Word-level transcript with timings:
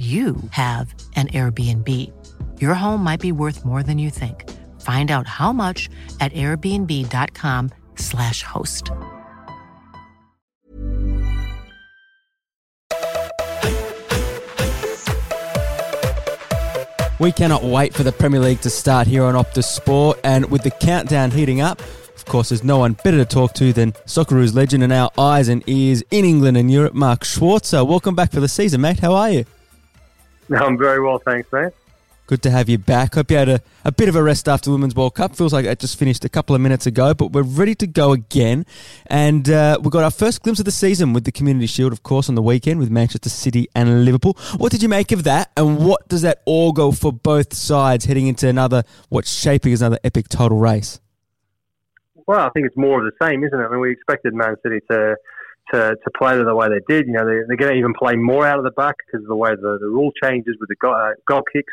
you 0.00 0.36
have 0.52 0.94
an 1.16 1.28
Airbnb. 1.28 1.86
Your 2.58 2.72
home 2.72 3.04
might 3.04 3.20
be 3.20 3.32
worth 3.32 3.66
more 3.66 3.82
than 3.82 3.98
you 3.98 4.08
think. 4.08 4.48
Find 4.80 5.10
out 5.10 5.26
how 5.26 5.52
much 5.52 5.90
at 6.20 6.32
airbnb.com/slash 6.32 8.42
host. 8.42 8.90
We 17.18 17.32
cannot 17.32 17.62
wait 17.62 17.92
for 17.92 18.02
the 18.02 18.12
Premier 18.12 18.40
League 18.40 18.62
to 18.62 18.70
start 18.70 19.06
here 19.06 19.24
on 19.24 19.34
Optus 19.34 19.64
Sport, 19.64 20.18
and 20.24 20.50
with 20.50 20.62
the 20.62 20.70
countdown 20.70 21.30
heating 21.30 21.60
up, 21.60 21.82
of 22.16 22.24
course, 22.24 22.48
there's 22.48 22.64
no 22.64 22.78
one 22.78 22.96
better 23.04 23.18
to 23.18 23.26
talk 23.26 23.52
to 23.54 23.74
than 23.74 23.92
Socceroos 24.06 24.54
legend 24.54 24.82
and 24.82 24.94
our 24.94 25.10
eyes 25.18 25.48
and 25.48 25.62
ears 25.66 26.02
in 26.10 26.24
England 26.24 26.56
and 26.56 26.70
Europe, 26.70 26.94
Mark 26.94 27.24
Schwarzer. 27.24 27.86
Welcome 27.86 28.14
back 28.14 28.32
for 28.32 28.40
the 28.40 28.48
season, 28.48 28.80
mate. 28.80 29.00
How 29.00 29.12
are 29.12 29.30
you? 29.30 29.44
I'm 30.56 30.76
very 30.76 31.00
well, 31.00 31.18
thanks, 31.18 31.50
mate. 31.52 31.72
Good 32.26 32.42
to 32.42 32.50
have 32.50 32.68
you 32.68 32.78
back. 32.78 33.14
Hope 33.14 33.30
you 33.30 33.36
had 33.36 33.48
a, 33.48 33.60
a 33.84 33.90
bit 33.90 34.08
of 34.08 34.14
a 34.14 34.22
rest 34.22 34.48
after 34.48 34.66
the 34.66 34.72
Women's 34.72 34.94
World 34.94 35.16
Cup. 35.16 35.34
Feels 35.34 35.52
like 35.52 35.64
it 35.64 35.80
just 35.80 35.98
finished 35.98 36.24
a 36.24 36.28
couple 36.28 36.54
of 36.54 36.60
minutes 36.60 36.86
ago, 36.86 37.12
but 37.12 37.32
we're 37.32 37.42
ready 37.42 37.74
to 37.74 37.88
go 37.88 38.12
again. 38.12 38.64
And 39.06 39.50
uh, 39.50 39.80
we 39.82 39.90
got 39.90 40.04
our 40.04 40.12
first 40.12 40.42
glimpse 40.42 40.60
of 40.60 40.64
the 40.64 40.70
season 40.70 41.12
with 41.12 41.24
the 41.24 41.32
Community 41.32 41.66
Shield, 41.66 41.92
of 41.92 42.04
course, 42.04 42.28
on 42.28 42.36
the 42.36 42.42
weekend 42.42 42.78
with 42.78 42.88
Manchester 42.88 43.28
City 43.28 43.68
and 43.74 44.04
Liverpool. 44.04 44.36
What 44.58 44.70
did 44.70 44.80
you 44.80 44.88
make 44.88 45.10
of 45.10 45.24
that? 45.24 45.50
And 45.56 45.84
what 45.84 46.06
does 46.08 46.22
that 46.22 46.42
all 46.44 46.70
go 46.70 46.92
for 46.92 47.12
both 47.12 47.52
sides 47.52 48.04
heading 48.04 48.28
into 48.28 48.46
another, 48.46 48.84
what's 49.08 49.32
shaping 49.32 49.72
as 49.72 49.82
another 49.82 49.98
epic 50.04 50.28
title 50.28 50.58
race? 50.58 51.00
Well, 52.28 52.46
I 52.46 52.50
think 52.50 52.66
it's 52.66 52.76
more 52.76 53.04
of 53.04 53.12
the 53.12 53.26
same, 53.26 53.42
isn't 53.42 53.58
it? 53.58 53.64
I 53.64 53.68
mean, 53.70 53.80
we 53.80 53.90
expected 53.90 54.34
Man 54.34 54.54
City 54.62 54.78
to 54.88 55.16
to, 55.72 55.96
to 56.02 56.10
play 56.16 56.36
the 56.36 56.54
way 56.54 56.68
they 56.68 56.80
did. 56.88 57.06
You 57.06 57.14
know, 57.14 57.24
they, 57.24 57.32
are 57.32 57.56
going 57.56 57.72
to 57.72 57.78
even 57.78 57.94
play 57.94 58.14
more 58.16 58.46
out 58.46 58.58
of 58.58 58.64
the 58.64 58.70
back 58.72 58.96
because 59.06 59.24
of 59.24 59.28
the 59.28 59.36
way 59.36 59.50
the, 59.50 59.78
the 59.80 59.86
rule 59.86 60.12
changes 60.22 60.56
with 60.60 60.68
the 60.68 60.76
goal, 60.76 60.94
uh, 60.94 61.12
goal 61.28 61.42
kicks. 61.52 61.72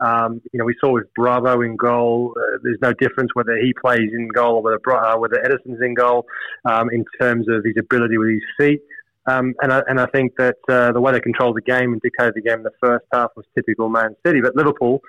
Um, 0.00 0.40
you 0.52 0.58
know, 0.58 0.64
we 0.64 0.74
saw 0.80 0.92
with 0.92 1.12
Bravo 1.14 1.60
in 1.60 1.76
goal, 1.76 2.34
uh, 2.36 2.58
there's 2.62 2.78
no 2.80 2.92
difference 2.94 3.30
whether 3.34 3.56
he 3.56 3.74
plays 3.80 4.10
in 4.12 4.28
goal 4.28 4.56
or 4.56 4.62
whether, 4.62 4.80
uh, 4.90 5.18
whether 5.18 5.36
Ederson's 5.36 5.80
in 5.82 5.94
goal 5.94 6.26
um, 6.64 6.88
in 6.90 7.04
terms 7.20 7.46
of 7.48 7.64
his 7.64 7.74
ability 7.78 8.16
with 8.16 8.30
his 8.30 8.42
feet. 8.58 8.80
Um, 9.26 9.54
and, 9.60 9.72
I, 9.72 9.82
and 9.86 10.00
I 10.00 10.06
think 10.06 10.32
that 10.38 10.56
uh, 10.68 10.92
the 10.92 11.00
way 11.00 11.12
they 11.12 11.20
controlled 11.20 11.56
the 11.56 11.62
game 11.62 11.92
and 11.92 12.00
dictated 12.00 12.34
the 12.34 12.40
game 12.40 12.58
in 12.58 12.62
the 12.62 12.72
first 12.80 13.04
half 13.12 13.30
was 13.36 13.44
typical 13.54 13.88
Man 13.88 14.16
City. 14.26 14.40
But 14.40 14.56
Liverpool, 14.56 15.02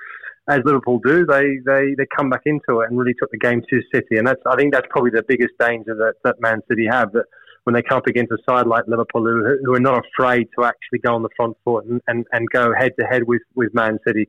as 0.50 0.60
Liverpool 0.66 1.00
do, 1.06 1.26
they, 1.26 1.60
they, 1.66 1.96
they 1.98 2.06
come 2.16 2.30
back 2.30 2.42
into 2.46 2.82
it 2.82 2.90
and 2.90 3.00
really 3.00 3.14
took 3.14 3.32
the 3.32 3.38
game 3.38 3.62
to 3.70 3.82
City. 3.94 4.18
And 4.18 4.28
that's 4.28 4.42
I 4.46 4.56
think 4.58 4.74
that's 4.74 4.88
probably 4.90 5.12
the 5.12 5.24
biggest 5.24 5.54
danger 5.60 5.96
that, 5.96 6.16
that 6.26 6.42
Man 6.42 6.62
City 6.68 6.86
have. 6.90 7.14
That 7.14 7.26
when 7.64 7.76
they 7.76 7.82
come 7.82 7.98
up 8.00 8.08
against 8.08 8.32
a 8.32 8.38
side 8.50 8.66
like 8.66 8.84
Liverpool, 8.88 9.24
who, 9.24 9.58
who 9.64 9.76
are 9.76 9.80
not 9.80 10.04
afraid 10.06 10.48
to 10.58 10.66
actually 10.66 11.00
go 11.00 11.14
on 11.14 11.22
the 11.22 11.30
front 11.36 11.56
foot 11.64 11.86
and, 11.86 12.02
and, 12.08 12.26
and 12.32 12.50
go 12.50 12.74
head 12.78 12.92
to 13.00 13.06
head 13.06 13.24
with, 13.24 13.42
with 13.56 13.74
Man 13.74 14.00
City. 14.06 14.28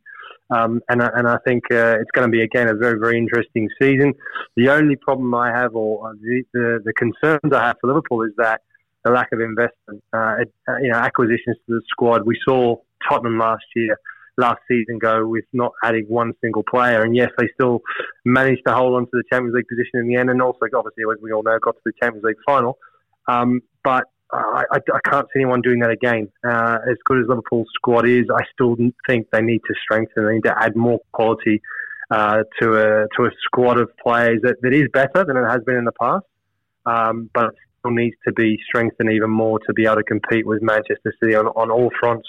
Um, 0.51 0.83
and, 0.89 1.01
and 1.01 1.27
I 1.27 1.39
think 1.47 1.65
uh, 1.73 1.97
it's 2.01 2.11
going 2.15 2.27
to 2.27 2.31
be, 2.31 2.43
again, 2.43 2.69
a 2.69 2.75
very, 2.75 2.99
very 2.99 3.17
interesting 3.17 3.69
season. 3.81 4.13
The 4.57 4.69
only 4.69 4.97
problem 4.97 5.35
I 5.35 5.49
have, 5.51 5.75
or 5.75 6.15
the, 6.21 6.43
the, 6.53 6.83
the 6.85 6.93
concerns 6.93 7.53
I 7.55 7.67
have 7.67 7.77
for 7.81 7.87
Liverpool, 7.87 8.23
is 8.23 8.33
that 8.37 8.61
the 9.05 9.11
lack 9.11 9.33
of 9.33 9.41
investment, 9.41 10.03
uh, 10.13 10.37
you 10.81 10.91
know, 10.91 10.99
acquisitions 10.99 11.57
to 11.67 11.75
the 11.75 11.83
squad. 11.89 12.27
We 12.27 12.39
saw 12.47 12.77
Tottenham 13.09 13.39
last 13.39 13.65
year, 13.75 13.99
last 14.37 14.61
season 14.69 14.99
go 14.99 15.27
with 15.27 15.45
not 15.53 15.73
adding 15.83 16.05
one 16.07 16.35
single 16.41 16.63
player, 16.63 17.03
and 17.03 17.17
yes, 17.17 17.31
they 17.39 17.49
still 17.55 17.81
managed 18.25 18.63
to 18.67 18.75
hold 18.75 18.95
on 18.95 19.05
to 19.05 19.11
the 19.13 19.25
Champions 19.33 19.55
League 19.55 19.69
position 19.69 20.01
in 20.01 20.07
the 20.07 20.17
end, 20.17 20.31
and 20.31 20.41
also 20.41 20.67
obviously, 20.77 21.03
as 21.11 21.21
we 21.23 21.33
all 21.33 21.43
know, 21.43 21.59
got 21.59 21.75
to 21.75 21.81
the 21.85 21.93
Champions 22.01 22.25
League 22.25 22.37
final. 22.47 22.79
Um, 23.29 23.61
but 23.85 24.05
I, 24.33 24.65
I, 24.73 24.79
I, 24.95 25.11
can't 25.11 25.27
see 25.27 25.41
anyone 25.41 25.61
doing 25.61 25.81
that 25.81 25.91
again. 25.91 26.29
Uh, 26.45 26.79
as 26.91 26.97
good 27.05 27.19
as 27.19 27.27
Liverpool's 27.29 27.69
squad 27.75 28.09
is, 28.09 28.27
I 28.35 28.43
still 28.53 28.77
think 29.07 29.29
they 29.31 29.43
need 29.43 29.61
to 29.67 29.75
strengthen. 29.83 30.27
They 30.27 30.35
need 30.35 30.45
to 30.45 30.55
add 30.57 30.75
more 30.75 31.01
quality 31.13 31.61
uh, 32.11 32.43
to 32.61 32.75
a 32.75 33.07
to 33.17 33.27
a 33.27 33.31
squad 33.45 33.79
of 33.79 33.91
players 34.03 34.41
that, 34.43 34.57
that 34.63 34.73
is 34.73 34.89
better 34.93 35.25
than 35.25 35.37
it 35.37 35.47
has 35.47 35.63
been 35.65 35.77
in 35.77 35.85
the 35.85 35.93
past. 35.93 36.25
Um, 36.85 37.31
but 37.33 37.47
it 37.47 37.55
still 37.79 37.93
needs 37.93 38.17
to 38.27 38.33
be 38.33 38.59
strengthened 38.67 39.11
even 39.13 39.31
more 39.31 39.59
to 39.61 39.73
be 39.73 39.85
able 39.85 39.97
to 39.97 40.03
compete 40.03 40.47
with 40.47 40.63
Manchester 40.63 41.15
City 41.21 41.35
on, 41.35 41.47
on 41.49 41.71
all 41.71 41.91
fronts. 42.01 42.27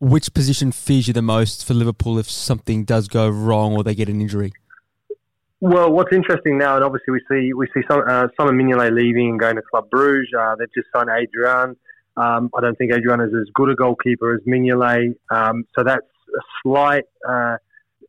Which 0.00 0.34
position 0.34 0.72
fears 0.72 1.06
you 1.06 1.14
the 1.14 1.22
most 1.22 1.64
for 1.64 1.74
Liverpool 1.74 2.18
if 2.18 2.28
something 2.28 2.84
does 2.84 3.06
go 3.06 3.28
wrong 3.28 3.74
or 3.74 3.84
they 3.84 3.94
get 3.94 4.08
an 4.08 4.20
injury? 4.20 4.52
Well, 5.64 5.92
what's 5.92 6.12
interesting 6.12 6.58
now, 6.58 6.74
and 6.74 6.84
obviously 6.84 7.12
we 7.12 7.20
see 7.30 7.52
we 7.52 7.68
see 7.72 7.82
some, 7.88 8.02
uh, 8.04 8.26
Simon 8.36 8.58
Mignolet 8.58 8.92
leaving 8.92 9.30
and 9.30 9.38
going 9.38 9.54
to 9.54 9.62
Club 9.62 9.88
Bruges. 9.90 10.28
Uh, 10.36 10.56
they've 10.58 10.66
just 10.74 10.88
signed 10.92 11.08
Adrian. 11.08 11.76
Um, 12.16 12.50
I 12.52 12.60
don't 12.60 12.76
think 12.76 12.92
Adrian 12.92 13.20
is 13.20 13.32
as 13.32 13.46
good 13.54 13.70
a 13.70 13.76
goalkeeper 13.76 14.34
as 14.34 14.40
Mignolet, 14.40 15.14
um, 15.30 15.64
so 15.78 15.84
that's 15.84 16.02
a 16.36 16.40
slight, 16.64 17.04
uh, 17.28 17.58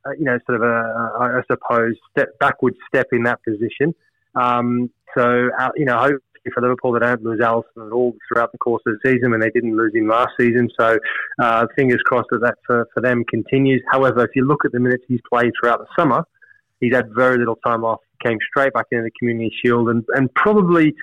uh 0.03 0.11
you 0.17 0.25
know, 0.25 0.39
sort 0.47 0.55
of 0.55 0.63
a, 0.63 1.11
I 1.19 1.41
suppose, 1.45 1.93
step 2.09 2.29
backward 2.39 2.73
step 2.87 3.09
in 3.11 3.21
that 3.25 3.37
position. 3.43 3.93
Um, 4.33 4.89
so, 5.15 5.49
uh, 5.59 5.69
you 5.75 5.85
know, 5.85 5.99
hopefully 5.99 6.51
for 6.55 6.61
Liverpool, 6.61 6.93
they 6.93 7.01
don't 7.01 7.21
lose 7.21 7.39
Alisson 7.39 7.85
at 7.85 7.91
all 7.91 8.15
throughout 8.27 8.51
the 8.51 8.57
course 8.57 8.81
of 8.87 8.95
the 8.95 9.11
season 9.11 9.31
and 9.31 9.43
they 9.43 9.51
didn't 9.51 9.77
lose 9.77 9.93
him 9.93 10.07
last 10.07 10.31
season. 10.39 10.69
So, 10.79 10.97
uh, 11.39 11.67
fingers 11.75 12.01
crossed 12.03 12.29
that 12.31 12.41
that 12.41 12.55
for, 12.65 12.87
for 12.95 13.01
them 13.01 13.23
continues. 13.29 13.83
However, 13.91 14.25
if 14.25 14.31
you 14.35 14.43
look 14.43 14.65
at 14.65 14.71
the 14.71 14.79
minutes 14.79 15.03
he's 15.07 15.21
played 15.31 15.51
throughout 15.61 15.81
the 15.81 16.01
summer, 16.01 16.25
He's 16.83 16.93
had 16.93 17.13
very 17.15 17.37
little 17.37 17.57
time 17.65 17.85
off. 17.85 17.99
Came 18.23 18.37
straight 18.49 18.73
back 18.73 18.87
into 18.91 19.03
the 19.03 19.11
Community 19.17 19.53
Shield 19.63 19.89
and, 19.89 20.03
and 20.15 20.33
probably 20.33 20.93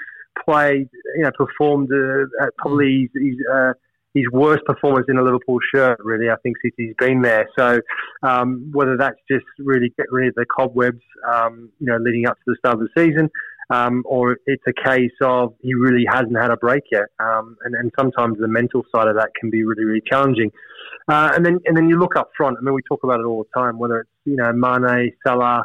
played, 0.44 0.88
you 1.16 1.22
know, 1.22 1.30
performed 1.36 1.90
uh, 1.92 2.46
probably 2.58 3.10
his, 3.14 3.22
his, 3.22 3.34
uh, 3.52 3.72
his, 4.14 4.24
worst 4.32 4.64
performance 4.66 5.06
in 5.08 5.16
a 5.16 5.22
Liverpool 5.22 5.58
shirt. 5.74 5.98
Really, 6.02 6.28
I 6.28 6.36
think 6.42 6.56
since 6.62 6.74
he's 6.76 6.94
been 6.98 7.22
there. 7.22 7.48
So 7.58 7.80
um, 8.22 8.70
whether 8.72 8.96
that's 8.96 9.18
just 9.30 9.46
really 9.58 9.90
getting 9.96 10.12
rid 10.12 10.28
of 10.28 10.34
the 10.34 10.46
cobwebs, 10.46 11.02
um, 11.26 11.70
you 11.78 11.86
know, 11.86 11.96
leading 11.96 12.26
up 12.26 12.36
to 12.36 12.42
the 12.46 12.56
start 12.58 12.74
of 12.74 12.80
the 12.80 12.88
season, 12.96 13.30
um, 13.70 14.02
or 14.04 14.38
it's 14.46 14.64
a 14.66 14.72
case 14.72 15.12
of 15.22 15.54
he 15.60 15.74
really 15.74 16.04
hasn't 16.08 16.36
had 16.36 16.50
a 16.50 16.56
break 16.56 16.82
yet. 16.90 17.06
Um, 17.20 17.56
and, 17.64 17.74
and, 17.74 17.92
sometimes 17.98 18.38
the 18.38 18.48
mental 18.48 18.84
side 18.94 19.06
of 19.06 19.14
that 19.14 19.30
can 19.38 19.48
be 19.48 19.62
really, 19.64 19.84
really 19.84 20.02
challenging. 20.10 20.50
Uh, 21.08 21.30
and 21.34 21.46
then 21.46 21.60
and 21.64 21.76
then 21.76 21.88
you 21.88 21.98
look 21.98 22.16
up 22.16 22.30
front. 22.36 22.56
I 22.58 22.62
mean, 22.62 22.74
we 22.74 22.82
talk 22.82 23.04
about 23.04 23.20
it 23.20 23.24
all 23.24 23.44
the 23.44 23.60
time. 23.60 23.78
Whether 23.78 24.00
it's 24.00 24.10
you 24.24 24.36
know 24.36 24.52
Mane, 24.52 25.12
Salah, 25.26 25.64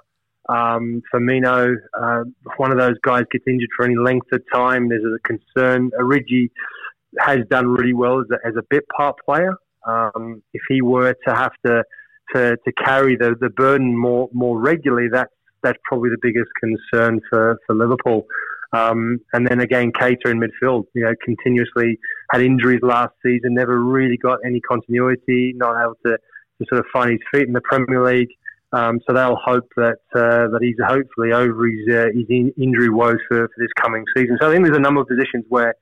um, 0.49 1.01
Firmino, 1.13 1.75
uh, 1.99 2.23
one 2.57 2.71
of 2.71 2.77
those 2.77 2.95
guys 3.01 3.23
gets 3.31 3.45
injured 3.47 3.69
for 3.75 3.85
any 3.85 3.95
length 3.95 4.31
of 4.31 4.41
time. 4.53 4.89
There's 4.89 5.03
a 5.03 5.19
concern. 5.27 5.91
Origi 5.99 6.49
has 7.19 7.39
done 7.49 7.67
really 7.67 7.93
well 7.93 8.19
as 8.19 8.27
a, 8.31 8.47
as 8.47 8.55
a 8.55 8.63
bit 8.69 8.83
part 8.95 9.15
player. 9.25 9.55
Um, 9.87 10.41
if 10.53 10.61
he 10.69 10.81
were 10.81 11.15
to 11.27 11.35
have 11.35 11.53
to 11.65 11.83
to, 12.33 12.57
to 12.57 12.71
carry 12.83 13.15
the, 13.15 13.35
the 13.39 13.49
burden 13.49 13.95
more 13.97 14.29
more 14.31 14.59
regularly, 14.59 15.09
that's 15.11 15.31
that's 15.63 15.77
probably 15.83 16.09
the 16.09 16.17
biggest 16.21 16.49
concern 16.59 17.19
for, 17.29 17.57
for 17.65 17.75
Liverpool. 17.75 18.25
Um, 18.73 19.19
and 19.33 19.47
then 19.47 19.61
again, 19.61 19.91
Keita 19.91 20.27
in 20.27 20.39
midfield, 20.39 20.85
you 20.93 21.03
know, 21.03 21.13
continuously 21.23 21.99
had 22.31 22.41
injuries 22.41 22.81
last 22.83 23.13
season, 23.23 23.53
never 23.53 23.81
really 23.81 24.17
got 24.17 24.39
any 24.45 24.59
continuity, 24.59 25.53
not 25.55 25.81
able 25.81 25.95
to, 26.05 26.17
to 26.17 26.65
sort 26.67 26.79
of 26.79 26.85
find 26.91 27.11
his 27.11 27.19
feet 27.31 27.47
in 27.47 27.53
the 27.53 27.61
Premier 27.61 28.03
League. 28.03 28.29
Um, 28.73 28.99
so 29.07 29.13
they'll 29.13 29.37
hope 29.37 29.69
that 29.77 29.99
uh, 30.13 30.51
that 30.51 30.59
he's 30.61 30.75
hopefully 30.85 31.31
over 31.31 31.67
his, 31.67 31.95
uh, 31.95 32.07
his 32.13 32.25
in- 32.29 32.53
injury 32.57 32.89
woes 32.89 33.17
for, 33.29 33.47
for 33.47 33.55
this 33.57 33.71
coming 33.81 34.03
season. 34.17 34.37
So 34.41 34.49
I 34.49 34.51
think 34.51 34.65
there's 34.65 34.75
a 34.75 34.81
number 34.81 35.01
of 35.01 35.07
positions 35.07 35.45
where 35.47 35.75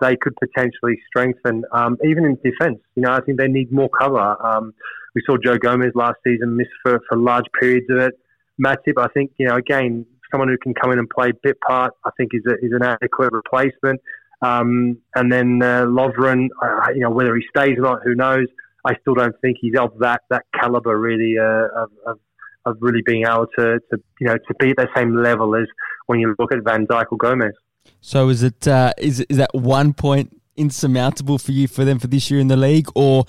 they 0.00 0.16
could 0.16 0.34
potentially 0.36 0.98
strengthen, 1.08 1.64
um, 1.72 1.98
even 2.04 2.24
in 2.24 2.36
defence. 2.36 2.80
You 2.94 3.02
know, 3.02 3.12
I 3.12 3.20
think 3.20 3.38
they 3.38 3.48
need 3.48 3.70
more 3.72 3.90
cover. 3.90 4.36
Um, 4.42 4.72
we 5.14 5.22
saw 5.26 5.36
Joe 5.36 5.58
Gomez 5.58 5.92
last 5.94 6.16
season 6.24 6.56
miss 6.56 6.68
for, 6.82 7.00
for 7.08 7.18
large 7.18 7.46
periods 7.60 7.86
of 7.90 7.98
it. 7.98 8.14
Matip, 8.62 8.94
I 8.98 9.08
think, 9.08 9.32
you 9.38 9.46
know, 9.46 9.56
again, 9.56 10.06
someone 10.30 10.48
who 10.48 10.58
can 10.58 10.74
come 10.74 10.92
in 10.92 10.98
and 10.98 11.08
play 11.08 11.32
bit 11.42 11.58
part, 11.60 11.94
I 12.04 12.10
think 12.16 12.30
is, 12.34 12.42
a, 12.46 12.54
is 12.64 12.72
an 12.72 12.82
adequate 12.82 13.32
replacement. 13.32 14.00
Um, 14.42 14.98
and 15.14 15.32
then 15.32 15.60
uh, 15.62 15.84
Lovren, 15.84 16.48
you 16.94 17.00
know, 17.00 17.10
whether 17.10 17.34
he 17.34 17.42
stays 17.54 17.76
or 17.78 17.82
not, 17.82 18.02
who 18.04 18.14
knows? 18.14 18.46
I 18.84 18.94
still 19.00 19.14
don't 19.14 19.34
think 19.40 19.58
he's 19.60 19.74
of 19.78 19.98
that 19.98 20.22
that 20.30 20.44
caliber 20.54 20.98
really 20.98 21.36
uh, 21.38 21.82
of, 21.82 21.90
of, 22.06 22.18
of 22.64 22.76
really 22.80 23.02
being 23.04 23.24
able 23.26 23.46
to, 23.58 23.80
to 23.90 24.00
you 24.20 24.26
know 24.26 24.36
to 24.36 24.54
be 24.58 24.70
at 24.70 24.76
the 24.76 24.88
same 24.96 25.16
level 25.16 25.56
as 25.56 25.66
when 26.06 26.20
you 26.20 26.34
look 26.38 26.52
at 26.52 26.62
Van 26.62 26.86
Dijk 26.86 27.06
or 27.10 27.18
Gomez. 27.18 27.52
So 28.00 28.28
is 28.28 28.42
it 28.42 28.68
uh, 28.68 28.92
is 28.96 29.20
is 29.28 29.36
that 29.38 29.50
one 29.52 29.92
point 29.92 30.40
insurmountable 30.56 31.38
for 31.38 31.52
you 31.52 31.68
for 31.68 31.84
them 31.84 31.98
for 31.98 32.06
this 32.06 32.30
year 32.30 32.40
in 32.40 32.48
the 32.48 32.56
league, 32.56 32.88
or 32.94 33.24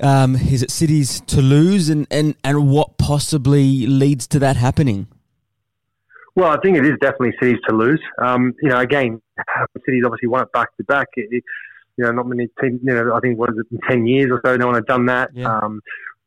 Um, 0.00 0.36
is 0.36 0.62
it 0.62 0.70
cities 0.70 1.20
to 1.28 1.40
lose, 1.40 1.88
and, 1.88 2.06
and, 2.10 2.34
and 2.42 2.68
what 2.68 2.98
possibly 2.98 3.86
leads 3.86 4.26
to 4.28 4.38
that 4.40 4.56
happening? 4.56 5.06
Well, 6.36 6.50
I 6.50 6.56
think 6.60 6.76
it 6.76 6.84
is 6.84 6.94
definitely 7.00 7.34
cities 7.40 7.60
to 7.68 7.74
lose. 7.74 8.02
Um, 8.20 8.54
you 8.60 8.68
know, 8.68 8.80
again, 8.80 9.22
cities 9.86 10.02
obviously 10.04 10.28
won 10.28 10.42
it 10.42 10.52
back 10.52 10.76
to 10.76 10.84
back. 10.84 11.08
It, 11.16 11.28
it, 11.30 11.44
you 11.96 12.04
know, 12.04 12.10
not 12.10 12.26
many 12.26 12.48
teams. 12.60 12.80
You 12.82 12.94
know, 12.94 13.14
I 13.14 13.20
think 13.20 13.38
what 13.38 13.50
is 13.50 13.56
it, 13.58 13.66
in 13.70 13.78
ten 13.88 14.06
years 14.06 14.30
or 14.30 14.40
so, 14.44 14.56
no 14.56 14.66
one 14.66 14.74
had 14.74 14.86
done 14.86 15.06
that. 15.06 15.30
Yeah. 15.32 15.58
Um, 15.58 15.80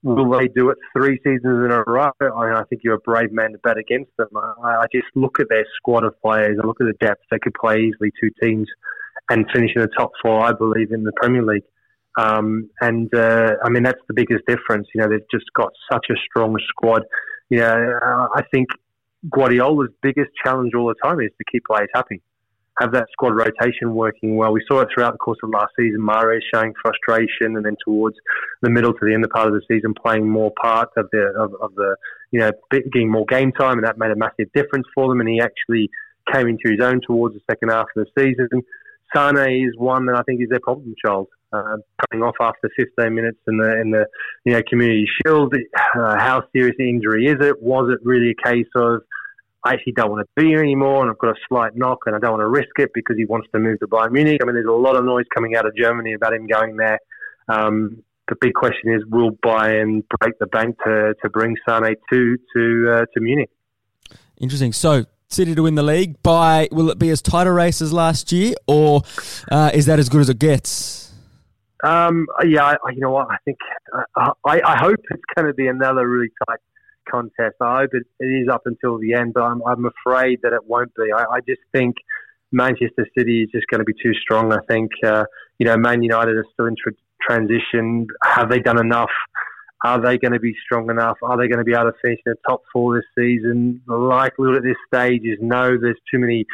will 0.04 0.30
they 0.38 0.48
do 0.48 0.70
it 0.70 0.78
three 0.96 1.20
seasons 1.24 1.66
in 1.66 1.72
a 1.72 1.84
row? 1.86 2.12
I, 2.22 2.60
I 2.60 2.64
think 2.70 2.82
you're 2.84 2.96
a 2.96 3.00
brave 3.00 3.32
man 3.32 3.52
to 3.52 3.58
bet 3.58 3.78
against 3.78 4.12
them. 4.18 4.30
I, 4.36 4.76
I 4.76 4.86
just 4.94 5.08
look 5.16 5.40
at 5.40 5.48
their 5.50 5.66
squad 5.76 6.06
of 6.06 6.20
players. 6.22 6.58
I 6.62 6.66
look 6.66 6.80
at 6.80 6.88
the 6.88 7.06
depth. 7.06 7.24
They 7.30 7.40
could 7.40 7.54
play 7.60 7.80
easily 7.80 8.12
two 8.22 8.30
teams 8.42 8.68
and 9.30 9.46
finish 9.54 9.72
in 9.76 9.82
the 9.82 9.90
top 9.98 10.12
four. 10.22 10.42
I 10.42 10.54
believe 10.54 10.92
in 10.92 11.04
the 11.04 11.12
Premier 11.18 11.44
League. 11.44 11.64
Um, 12.18 12.70
and 12.82 13.14
uh, 13.14 13.54
I 13.64 13.70
mean 13.70 13.84
that's 13.84 14.02
the 14.08 14.14
biggest 14.14 14.46
difference. 14.48 14.88
You 14.94 15.02
know, 15.02 15.10
they've 15.10 15.30
just 15.32 15.46
got 15.56 15.72
such 15.92 16.08
a 16.10 16.16
strong 16.30 16.58
squad. 16.68 17.04
You 17.50 17.60
know, 17.60 18.00
I 18.36 18.42
think 18.52 18.68
Guardiola's 19.30 19.92
biggest 20.02 20.32
challenge 20.44 20.74
all 20.74 20.88
the 20.88 20.96
time 21.04 21.20
is 21.20 21.30
to 21.38 21.44
keep 21.52 21.64
players 21.66 21.90
happy, 21.94 22.22
have 22.80 22.92
that 22.94 23.08
squad 23.12 23.36
rotation 23.36 23.94
working 23.94 24.36
well. 24.36 24.52
We 24.52 24.64
saw 24.68 24.82
it 24.82 24.90
throughout 24.94 25.14
the 25.14 25.20
course 25.20 25.38
of 25.44 25.52
last 25.52 25.74
season. 25.80 26.02
Mahrez 26.02 26.40
showing 26.54 26.74
frustration, 26.82 27.56
and 27.56 27.64
then 27.64 27.76
towards 27.86 28.18
the 28.62 28.70
middle 28.70 28.94
to 28.94 29.00
the 29.06 29.14
end 29.14 29.24
of 29.24 29.30
part 29.30 29.48
of 29.48 29.54
the 29.54 29.62
season, 29.68 29.94
playing 29.94 30.28
more 30.28 30.52
part 30.62 30.90
of 30.98 31.08
the 31.12 31.34
of, 31.40 31.54
of 31.62 31.76
the 31.76 31.96
you 32.32 32.40
know 32.40 32.52
getting 32.72 33.12
more 33.12 33.26
game 33.26 33.52
time, 33.52 33.78
and 33.78 33.86
that 33.86 34.00
made 34.00 34.12
a 34.12 34.16
massive 34.16 34.52
difference 34.56 34.88
for 34.96 35.08
them. 35.08 35.20
And 35.20 35.30
he 35.30 35.40
actually 35.40 35.90
came 36.34 36.48
into 36.48 36.72
his 36.72 36.82
own 36.82 37.00
towards 37.06 37.36
the 37.36 37.42
second 37.50 37.70
half 37.70 37.86
of 37.96 38.06
the 38.06 38.08
season. 38.20 38.64
Sane 39.16 39.66
is 39.66 39.78
one 39.78 40.06
that 40.08 40.16
I 40.16 40.24
think 40.24 40.42
is 40.42 40.50
their 40.50 40.60
problem 40.60 40.94
child. 41.04 41.28
Uh, 41.54 41.78
coming 42.12 42.24
off 42.24 42.36
after 42.42 42.70
15 42.76 43.16
minutes 43.16 43.40
in 43.48 43.58
the 43.58 43.80
in 43.80 43.92
the 43.92 44.06
you 44.44 44.54
know 44.54 44.62
Community 44.70 45.08
Shield, 45.26 45.54
uh, 45.96 46.20
how 46.20 46.44
serious 46.52 46.76
the 46.78 46.90
injury 46.90 47.28
is 47.28 47.38
it? 47.40 47.62
Was 47.62 47.90
it 47.90 48.06
really 48.06 48.32
a 48.32 48.48
case 48.50 48.68
of 48.76 49.02
I 49.64 49.74
actually 49.74 49.94
don't 49.94 50.12
want 50.12 50.28
to 50.28 50.42
be 50.42 50.50
here 50.50 50.60
anymore, 50.60 51.02
and 51.02 51.10
I've 51.10 51.18
got 51.18 51.32
a 51.32 51.40
slight 51.48 51.76
knock, 51.76 52.00
and 52.06 52.16
I 52.16 52.20
don't 52.20 52.32
want 52.32 52.42
to 52.42 52.48
risk 52.48 52.78
it 52.80 52.92
because 52.94 53.18
he 53.18 53.26
wants 53.26 53.48
to 53.54 53.60
move 53.60 53.80
to 53.80 53.88
Bayern 53.88 54.12
Munich. 54.12 54.40
I 54.42 54.46
mean, 54.46 54.56
there's 54.56 54.68
a 54.68 54.72
lot 54.72 54.96
of 54.96 55.06
noise 55.06 55.26
coming 55.34 55.56
out 55.56 55.66
of 55.66 55.76
Germany 55.76 56.14
about 56.14 56.34
him 56.34 56.48
going 56.48 56.78
there. 56.78 57.00
Um, 57.48 58.04
the 58.30 58.36
big 58.40 58.54
question 58.54 58.94
is, 58.94 59.04
will 59.10 59.32
Bayern 59.32 60.04
break 60.20 60.38
the 60.40 60.48
bank 60.48 60.78
to, 60.86 61.16
to 61.24 61.30
bring 61.30 61.56
Sane 61.68 61.96
to 62.12 62.38
to 62.56 62.92
uh, 62.92 63.06
to 63.14 63.22
Munich? 63.22 63.50
Interesting. 64.38 64.74
So 64.74 65.06
City 65.30 65.56
to 65.56 65.64
win 65.64 65.76
the 65.76 65.84
league 65.84 66.22
by 66.24 66.70
will 66.72 66.90
it 66.90 67.00
be 67.00 67.10
as 67.10 67.22
tight 67.22 67.48
a 67.48 67.52
race 67.52 67.82
as 67.82 67.92
last 67.92 68.32
year, 68.32 68.56
or 68.68 69.02
uh, 69.52 69.72
is 69.74 69.86
that 69.88 70.00
as 70.00 70.08
good 70.08 70.22
as 70.22 70.30
it 70.30 70.40
gets? 70.40 71.12
Um, 71.84 72.28
yeah, 72.44 72.76
I, 72.84 72.92
you 72.92 73.00
know 73.00 73.12
what? 73.12 73.28
I 73.30 73.38
think 73.46 73.58
uh, 73.94 74.32
I, 74.46 74.62
I 74.66 74.78
hope 74.78 75.00
it's 75.12 75.24
going 75.36 75.48
to 75.48 75.54
be 75.54 75.68
another 75.68 76.08
really 76.08 76.30
tight 76.48 76.60
contest. 77.10 77.56
I 77.62 77.82
hope 77.82 77.92
it, 77.94 78.08
it 78.20 78.26
is 78.26 78.50
up 78.50 78.64
until 78.66 78.98
the 78.98 79.14
end, 79.14 79.34
but 79.34 79.44
I'm, 79.44 79.62
I'm 79.66 79.86
afraid 79.86 80.40
that 80.44 80.54
it 80.54 80.66
won't 80.66 80.94
be. 80.96 81.12
I, 81.16 81.24
I 81.24 81.40
just 81.42 81.62
think 81.72 81.96
Manchester 82.52 83.08
City 83.18 83.44
is 83.44 83.50
just 83.52 83.68
going 83.68 83.80
to 83.80 83.86
be 83.86 83.94
too 83.94 84.14
strong. 84.14 84.52
I 84.54 84.60
think 84.70 84.92
uh, 85.06 85.26
you 85.60 85.66
know 85.66 85.78
Man 85.78 86.02
United 86.02 86.36
are 86.36 86.46
still 86.54 86.66
in 86.66 86.76
tra- 86.82 86.94
transition. 87.22 88.08
Have 88.24 88.50
they 88.50 88.60
done 88.60 88.80
enough? 88.80 89.12
Are 89.84 90.02
they 90.02 90.18
going 90.18 90.34
to 90.34 90.40
be 90.40 90.56
strong 90.66 90.90
enough? 90.90 91.18
Are 91.22 91.38
they 91.38 91.48
going 91.48 91.60
to 91.60 91.64
be 91.64 91.74
able 91.74 91.92
to 91.92 91.98
finish 92.02 92.20
in 92.26 92.34
the 92.34 92.38
top 92.48 92.64
four 92.74 92.96
this 92.96 93.06
season? 93.16 93.82
The 93.88 93.96
likelihood 93.96 94.58
at 94.58 94.64
this 94.64 94.78
stage 94.88 95.22
is 95.24 95.38
no. 95.40 95.78
There's 95.80 96.00
too 96.12 96.18
many, 96.18 96.46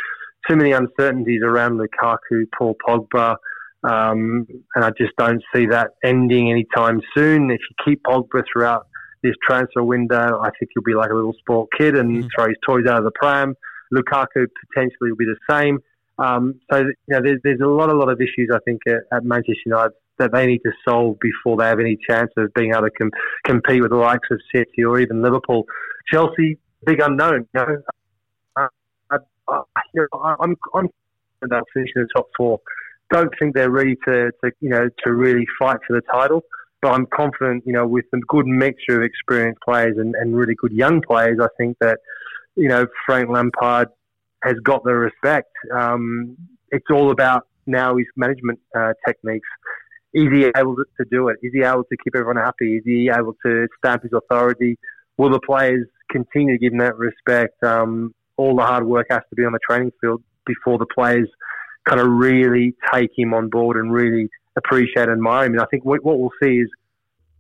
too 0.50 0.58
many 0.58 0.74
uncertainties 0.74 1.42
around 1.42 1.80
Lukaku, 1.80 2.46
Paul 2.58 2.76
Pogba, 2.86 3.38
um, 3.84 4.48
and 4.76 4.86
I 4.86 4.92
just 4.98 5.16
don't 5.18 5.42
see 5.54 5.66
that 5.68 5.92
ending 6.04 6.50
anytime 6.50 7.02
soon. 7.16 7.52
If 7.52 7.60
you 7.70 7.76
keep 7.86 8.04
Pogba 8.04 8.44
throughout 8.52 8.88
this 9.22 9.36
transfer 9.48 9.84
window, 9.84 10.40
I 10.42 10.50
think 10.58 10.72
he'll 10.74 10.84
be 10.84 10.96
like 10.96 11.12
a 11.12 11.16
little 11.16 11.34
sport 11.40 11.70
kid 11.78 11.96
and 11.96 12.24
mm. 12.24 12.30
throw 12.36 12.48
his 12.48 12.58
toys 12.66 12.86
out 12.88 13.00
of 13.00 13.04
the 13.04 13.12
pram. 13.12 13.56
Lukaku 13.94 14.48
potentially 14.70 15.12
will 15.12 15.18
be 15.18 15.26
the 15.26 15.38
same. 15.50 15.80
Um, 16.18 16.60
so 16.72 16.80
you 16.80 16.94
know, 17.08 17.22
there's, 17.22 17.40
there's 17.44 17.60
a 17.62 17.68
lot, 17.68 17.90
a 17.90 17.94
lot 17.94 18.10
of 18.10 18.22
issues 18.22 18.50
I 18.54 18.60
think 18.66 18.82
at, 18.88 19.02
at 19.12 19.24
Manchester 19.24 19.62
United 19.66 19.94
that 20.20 20.32
they 20.32 20.46
need 20.46 20.60
to 20.60 20.72
solve 20.88 21.18
before 21.20 21.58
they 21.58 21.66
have 21.66 21.80
any 21.80 21.98
chance 22.08 22.32
of 22.38 22.54
being 22.54 22.72
able 22.72 22.84
to 22.84 22.92
com- 22.92 23.12
compete 23.46 23.82
with 23.82 23.92
the 23.92 23.98
likes 23.98 24.28
of 24.32 24.40
City 24.54 24.84
or 24.84 25.00
even 25.00 25.22
Liverpool. 25.22 25.66
Chelsea, 26.12 26.58
big 26.86 27.00
unknown. 27.00 27.48
You 27.54 27.60
know, 27.60 27.78
uh, 28.56 28.68
I, 29.12 29.18
know 29.96 30.08
I'm 30.40 30.56
I'm 30.74 30.90
the 31.42 32.08
top 32.16 32.28
four. 32.38 32.60
I 33.14 33.22
don't 33.22 33.34
think 33.40 33.56
they're 33.56 33.70
ready 33.70 33.96
to, 34.06 34.32
to 34.44 34.52
you 34.60 34.70
know 34.70 34.90
to 35.04 35.14
really 35.14 35.46
fight 35.60 35.78
for 35.88 35.94
the 35.96 36.02
title. 36.12 36.42
But 36.82 36.92
I'm 36.92 37.06
confident, 37.06 37.64
you 37.66 37.72
know, 37.72 37.88
with 37.88 38.06
a 38.14 38.18
good 38.28 38.46
mixture 38.46 38.98
of 38.98 39.04
experienced 39.04 39.62
players 39.62 39.96
and, 39.98 40.16
and 40.16 40.36
really 40.36 40.54
good 40.54 40.74
young 40.74 41.02
players, 41.02 41.40
I 41.42 41.48
think 41.58 41.78
that, 41.80 42.00
you 42.58 42.68
know, 42.68 42.88
Frank 43.06 43.30
Lampard 43.30 43.88
has 44.44 44.56
got 44.66 44.84
the 44.84 44.94
respect. 44.94 45.48
Um, 45.74 46.36
it's 46.72 46.88
all 46.92 47.10
about 47.10 47.48
now 47.66 47.96
his 47.96 48.08
management 48.18 48.60
uh, 48.76 48.92
techniques 49.08 49.48
is 50.14 50.32
he 50.32 50.52
able 50.56 50.76
to 50.76 51.06
do 51.10 51.30
it? 51.30 51.38
Is 51.42 51.52
he 51.54 51.64
able 51.64 51.84
to 51.86 51.98
keep 52.04 52.16
everyone 52.16 52.38
happy? 52.38 52.76
Is 52.76 52.84
he 52.86 53.10
able 53.10 53.36
to 53.46 53.68
stamp 53.80 54.04
his 54.04 54.12
authority? 54.14 54.78
Will 55.18 55.32
the 55.32 55.40
players 55.40 55.88
continue 56.12 56.54
to 56.54 56.60
give 56.60 56.74
him 56.74 56.80
that 56.80 56.98
respect? 56.98 57.62
Um, 57.64 58.14
all 58.38 58.56
the 58.56 58.64
hard 58.64 58.86
work 58.86 59.08
has 59.10 59.22
to 59.30 59.36
be 59.36 59.44
on 59.44 59.54
the 59.54 59.60
training 59.68 59.92
field 60.00 60.22
before 60.46 60.78
the 60.78 60.86
players 60.86 61.30
kind 61.88 62.00
of 62.00 62.08
really 62.08 62.76
take 62.94 63.12
him 63.16 63.34
on 63.34 63.50
board 63.50 63.78
and 63.78 63.92
really 63.92 64.30
appreciate 64.56 65.04
and 65.04 65.12
admire 65.12 65.46
him. 65.46 65.54
And 65.54 65.62
I 65.62 65.66
think 65.66 65.86
what, 65.86 66.04
what 66.04 66.20
we'll 66.20 66.32
see 66.42 66.60
is 66.60 66.70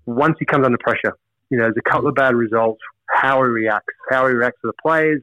once 0.06 0.36
he 0.40 0.45
comes 0.45 0.66
under 0.66 0.78
pressure, 0.78 1.16
you 1.50 1.57
know, 1.57 1.66
there's 1.66 1.75
a 1.78 1.90
couple 1.90 2.07
of 2.07 2.16
bad 2.16 2.36
results, 2.36 2.81
how 3.10 3.44
he 3.44 3.50
reacts, 3.50 3.94
how 4.10 4.28
he 4.28 4.34
reacts 4.34 4.60
to 4.62 4.68
the 4.68 4.74
players, 4.81 5.22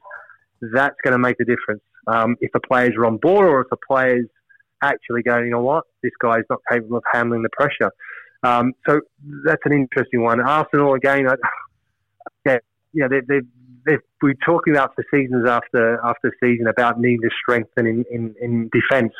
that's 0.73 0.97
going 1.03 1.13
to 1.13 1.19
make 1.19 1.37
the 1.39 1.45
difference. 1.45 1.83
Um, 2.07 2.37
if 2.41 2.51
the 2.53 2.61
players 2.61 2.95
are 2.97 3.07
on 3.07 3.19
board 3.19 3.47
or 3.47 3.61
if 3.63 3.69
the 3.71 3.77
players 3.87 4.27
actually 4.83 5.23
going, 5.23 5.45
you 5.45 5.51
know 5.51 5.61
what, 5.61 5.85
this 6.03 6.13
guy's 6.21 6.45
not 6.49 6.61
capable 6.71 6.99
of 6.99 7.05
handling 7.13 7.43
the 7.43 7.51
pressure. 7.51 7.93
Um, 8.43 8.73
so 8.89 9.01
that's 9.45 9.63
an 9.65 9.73
interesting 9.73 10.23
one. 10.23 10.41
Arsenal 10.41 10.95
again, 10.95 11.29
I, 11.29 11.35
yeah, 12.47 12.59
you 12.93 13.03
know, 13.03 13.09
they, 13.09 13.21
they, 13.29 13.41
they, 13.87 13.99
we're 14.23 14.35
talking 14.44 14.75
about 14.75 14.94
for 14.94 15.05
seasons 15.11 15.49
after 15.49 16.00
after 16.05 16.35
season 16.43 16.67
about 16.67 17.00
needing 17.00 17.21
to 17.23 17.31
strengthen 17.43 17.87
in, 17.87 18.05
in, 18.11 18.35
in 18.41 18.71
defence. 18.73 19.12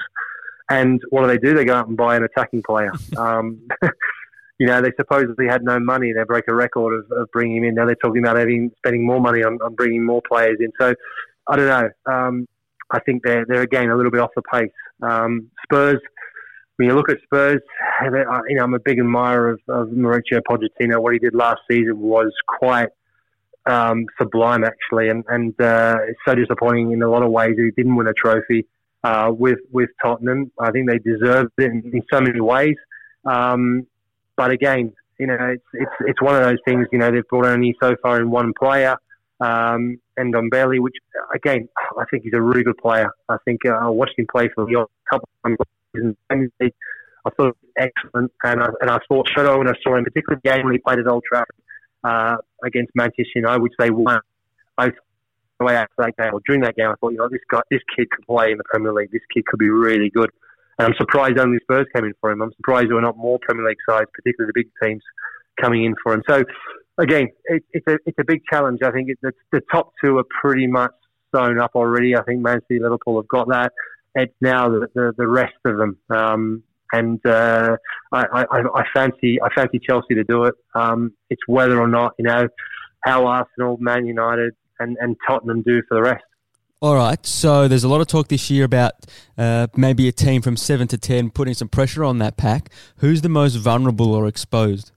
And 0.69 1.01
what 1.11 1.23
do 1.23 1.29
they 1.29 1.39
do? 1.39 1.55
They 1.55 1.65
go 1.65 1.75
out 1.75 1.89
and 1.89 1.97
buy 1.97 2.17
an 2.17 2.25
attacking 2.25 2.63
player. 2.63 2.93
Um, 3.17 3.69
you 4.59 4.67
know, 4.67 4.83
they 4.83 4.93
supposedly 4.99 5.47
had 5.47 5.63
no 5.65 5.81
money. 5.81 6.13
They 6.13 6.23
break 6.25 6.45
a 6.49 6.55
record 6.55 6.93
of, 6.93 7.11
of 7.13 7.31
bringing 7.33 7.59
him 7.59 7.65
in. 7.65 7.75
Now 7.75 7.87
they're 7.87 7.95
talking 7.95 8.23
about 8.23 8.37
having 8.37 8.71
spending 8.77 9.07
more 9.07 9.19
money 9.19 9.43
on, 9.43 9.59
on 9.63 9.75
bringing 9.75 10.05
more 10.05 10.21
players 10.29 10.59
in. 10.61 10.71
So 10.79 10.95
I 11.49 11.57
don't 11.57 11.67
know. 11.67 11.89
Um, 12.05 12.47
I 12.91 13.01
think 13.01 13.23
they're 13.25 13.45
they're 13.47 13.63
again 13.63 13.89
a 13.89 13.97
little 13.97 14.11
bit 14.11 14.21
off 14.21 14.31
the 14.37 14.43
pace. 14.43 14.71
Um, 15.03 15.51
Spurs, 15.65 16.01
when 16.77 16.89
you 16.89 16.95
look 16.95 17.09
at 17.09 17.19
Spurs, 17.23 17.63
you 18.03 18.11
know 18.57 18.63
I'm 18.63 18.75
a 18.75 18.79
big 18.79 18.99
admirer 18.99 19.53
of, 19.53 19.61
of 19.69 19.89
Mauricio 19.89 20.41
Pochettino. 20.49 21.01
What 21.01 21.15
he 21.15 21.19
did 21.19 21.35
last 21.35 21.61
season 21.71 21.99
was 21.99 22.33
quite 22.47 22.91
um, 23.67 24.07
sublime, 24.19 24.65
actually, 24.65 25.09
and 25.09 25.25
and 25.29 25.61
uh, 25.61 25.97
it's 26.09 26.21
so 26.27 26.35
disappointing 26.35 26.93
in 26.93 27.03
a 27.03 27.11
lot 27.11 27.23
of 27.23 27.31
ways 27.31 27.55
he 27.57 27.71
didn't 27.77 27.97
win 27.97 28.07
a 28.07 28.13
trophy 28.13 28.67
uh, 29.05 29.31
with 29.31 29.59
with 29.71 29.91
Tottenham. 30.03 30.51
I 30.59 30.71
think 30.71 30.89
they 30.89 30.99
deserved 30.99 31.53
it 31.59 31.71
in, 31.71 31.91
in 31.93 32.03
so 32.13 32.21
many 32.21 32.41
ways. 32.41 32.77
Um, 33.25 33.87
but 34.37 34.51
again, 34.51 34.93
you 35.19 35.27
know, 35.27 35.37
it's 35.41 35.65
it's 35.75 35.93
it's 36.01 36.23
one 36.23 36.37
of 36.37 36.43
those 36.43 36.59
things. 36.65 36.87
You 36.93 36.99
know, 36.99 37.11
they've 37.11 37.27
brought 37.29 37.47
only 37.47 37.77
so 37.83 37.95
far 38.03 38.21
in 38.21 38.31
one 38.31 38.53
player 38.59 38.97
um, 39.41 39.99
and 40.17 40.35
Ndombele, 40.35 40.81
which 40.81 40.97
again 41.35 41.69
I 41.99 42.05
think 42.11 42.25
he's 42.25 42.35
a 42.35 42.41
really 42.41 42.63
good 42.63 42.79
player. 42.79 43.11
I 43.29 43.37
think 43.45 43.61
uh, 43.67 43.73
I 43.73 43.89
watched 43.89 44.19
him 44.19 44.27
play 44.31 44.49
for 44.55 44.65
the 44.65 44.87
couple 45.11 45.29
of 45.45 45.57
times. 45.91 46.51
I 47.23 47.31
thought 47.37 47.57
excellent, 47.77 48.33
and 48.45 48.63
I, 48.63 48.69
and 48.81 48.91
I 48.91 48.99
thought 49.09 49.29
Shadow 49.37 49.59
when 49.59 49.69
I 49.69 49.75
saw 49.83 49.97
him, 49.97 50.05
particularly 50.05 50.41
the 50.43 50.51
game 50.51 50.65
when 50.65 50.73
he 50.73 50.79
played 50.79 50.99
at 50.99 51.07
Old 51.07 51.23
Trafford 51.29 51.55
uh, 52.05 52.37
against 52.65 52.93
Manchester 52.95 53.25
United, 53.37 53.63
which 53.63 53.75
they 53.79 53.91
won. 53.91 54.21
I 54.79 54.91
the 55.61 55.67
way 55.67 55.77
after 55.77 55.93
that 55.99 56.17
game 56.17 56.33
or 56.33 56.41
during 56.47 56.63
that 56.63 56.75
game, 56.75 56.89
I 56.89 56.95
thought, 56.95 57.11
you 57.11 57.19
know, 57.19 57.29
this 57.29 57.43
guy, 57.51 57.61
this 57.71 57.83
kid 57.95 58.11
could 58.11 58.27
play 58.27 58.51
in 58.51 58.59
the 58.59 58.65
Premier 58.65 58.93
League. 58.95 59.11
This 59.13 59.21
kid 59.33 59.45
could 59.47 59.59
be 59.59 59.69
really 59.69 60.09
good. 60.09 60.31
And 60.79 60.87
I'm 60.87 60.95
surprised 60.97 61.39
only 61.39 61.59
Spurs 61.63 61.87
came 61.95 62.07
in 62.07 62.15
for 62.21 62.31
him. 62.31 62.41
I'm 62.41 62.53
surprised 62.57 62.89
there 62.89 62.95
were 62.95 63.03
not 63.03 63.19
more 63.19 63.39
Premier 63.43 63.67
League 63.69 63.77
sides, 63.87 64.09
particularly 64.15 64.53
the 64.55 64.65
big 64.65 64.71
teams, 64.83 65.03
coming 65.61 65.85
in 65.85 65.95
for 66.03 66.15
him. 66.15 66.23
So 66.27 66.43
again, 66.97 67.29
it, 67.45 67.63
it's 67.73 67.87
a 67.87 67.99
it's 68.07 68.19
a 68.19 68.25
big 68.25 68.41
challenge. 68.51 68.81
I 68.83 68.91
think 68.91 69.11
it, 69.11 69.19
the, 69.21 69.33
the 69.53 69.61
top 69.71 69.93
two 70.03 70.17
are 70.17 70.25
pretty 70.41 70.67
much 70.67 70.93
sewn 71.35 71.61
up 71.61 71.73
already. 71.75 72.17
I 72.17 72.23
think 72.23 72.41
Man 72.41 72.61
City, 72.67 72.81
Liverpool 72.81 73.21
have 73.21 73.29
got 73.29 73.49
that. 73.49 73.73
It's 74.15 74.35
now 74.41 74.71
the 74.71 74.89
the, 74.95 75.13
the 75.19 75.29
rest 75.29 75.55
of 75.67 75.77
them. 75.77 75.99
Um, 76.09 76.63
and 76.93 77.25
uh, 77.27 77.77
I, 78.13 78.25
I, 78.33 78.45
I, 78.75 78.85
fancy 78.95 79.41
I 79.41 79.49
fancy 79.55 79.79
Chelsea 79.79 80.15
to 80.15 80.25
do 80.25 80.45
it. 80.45 80.55
Um, 80.75 81.13
it's 81.29 81.43
whether 81.47 81.81
or 81.81 81.89
not 81.89 82.15
you 82.19 82.25
know 82.25 82.49
how 83.05 83.27
Arsenal, 83.27 83.77
Man 83.79 84.07
United, 84.07 84.55
and, 84.79 84.97
and 85.01 85.17
Tottenham 85.27 85.63
do 85.63 85.83
for 85.89 85.95
the 85.95 86.03
rest. 86.03 86.25
All 86.83 86.95
right, 86.95 87.25
so 87.27 87.69
there's 87.69 87.85
a 87.85 87.89
lot 87.89 88.01
of 88.01 88.07
talk 88.07 88.29
this 88.29 88.51
year 88.51 88.65
about 88.65 88.93
uh, 89.37 89.67
maybe 89.77 90.09
a 90.09 90.13
team 90.13 90.41
from 90.41 90.57
seven 90.57 90.89
to 90.89 90.99
ten 90.99 91.31
putting 91.31 91.53
some 91.55 91.69
pressure 91.69 92.03
on 92.03 92.19
that 92.19 92.39
pack. 92.39 92.71
Who's 92.97 93.21
the 93.21 93.29
most 93.29 93.57
vulnerable 93.57 94.15
or 94.15 94.27
exposed? 94.27 94.93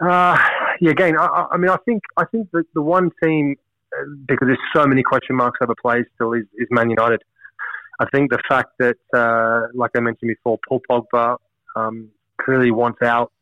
Uh, 0.00 0.36
yeah, 0.80 0.90
again, 0.90 1.16
I, 1.18 1.46
I, 1.52 1.56
mean, 1.56 1.70
I 1.70 1.76
think 1.84 2.02
I 2.16 2.24
think 2.24 2.50
that 2.52 2.64
the 2.74 2.82
one 2.82 3.10
team 3.22 3.54
uh, 3.92 4.04
because 4.26 4.46
there's 4.46 4.58
so 4.74 4.86
many 4.86 5.02
question 5.02 5.36
marks 5.36 5.58
over 5.62 5.74
players 5.80 6.06
still 6.14 6.32
is, 6.32 6.44
is 6.56 6.66
Man 6.70 6.90
United. 6.90 7.22
I 8.00 8.06
think 8.14 8.30
the 8.30 8.38
fact 8.48 8.70
that, 8.78 8.96
uh, 9.14 9.68
like 9.74 9.90
I 9.96 10.00
mentioned 10.00 10.28
before, 10.28 10.58
Paul 10.68 10.82
Pogba 10.88 11.36
um, 11.76 12.10
clearly 12.40 12.70
wants 12.70 13.02
out, 13.02 13.32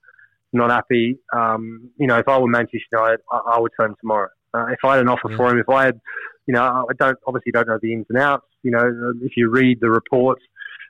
not 0.53 0.71
happy. 0.71 1.19
Um, 1.33 1.91
you 1.99 2.07
know, 2.07 2.19
if 2.19 2.29
I 2.29 2.39
were 2.39 2.49
Manchester 2.49 2.81
United, 2.93 3.21
I, 3.31 3.37
I 3.55 3.61
would 3.61 3.73
sign 3.79 3.91
him 3.91 3.97
tomorrow. 4.01 4.29
Uh, 4.55 4.67
if 4.69 4.79
I 4.85 4.97
had 4.97 5.01
an 5.01 5.09
offer 5.09 5.31
yeah. 5.31 5.37
for 5.37 5.51
him, 5.51 5.59
if 5.59 5.69
I 5.69 5.87
had, 5.87 6.01
you 6.47 6.55
know, 6.55 6.87
I 6.89 6.93
don't 6.99 7.19
obviously 7.27 7.53
don't 7.53 7.69
know 7.69 7.79
the 7.81 7.93
ins 7.93 8.07
and 8.09 8.19
outs. 8.19 8.47
You 8.63 8.71
know, 8.71 9.13
if 9.23 9.33
you 9.37 9.51
read 9.51 9.79
the 9.81 9.91
reports, 9.91 10.43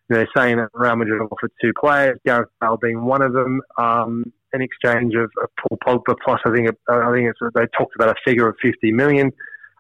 you 0.09 0.15
know, 0.15 0.21
they're 0.21 0.29
saying 0.37 0.59
that 0.59 0.69
Real 0.73 0.95
Madrid 0.95 1.21
offered 1.21 1.51
two 1.61 1.73
players, 1.79 2.19
Gareth 2.25 2.51
Bale 2.61 2.77
being 2.77 3.05
one 3.05 3.23
of 3.23 3.33
them. 3.33 3.63
Um, 3.79 4.33
in 4.57 4.63
exchange 4.63 5.15
of, 5.15 5.31
of 5.43 5.51
Paul 5.61 6.03
Pogba. 6.05 6.17
Plus, 6.25 6.41
I 6.45 6.51
think 6.51 6.69
I 6.89 7.13
think 7.13 7.31
it's, 7.31 7.39
they 7.55 7.67
talked 7.79 7.95
about 7.95 8.09
a 8.11 8.15
figure 8.25 8.49
of 8.49 8.57
50 8.61 8.93
million. 8.93 9.33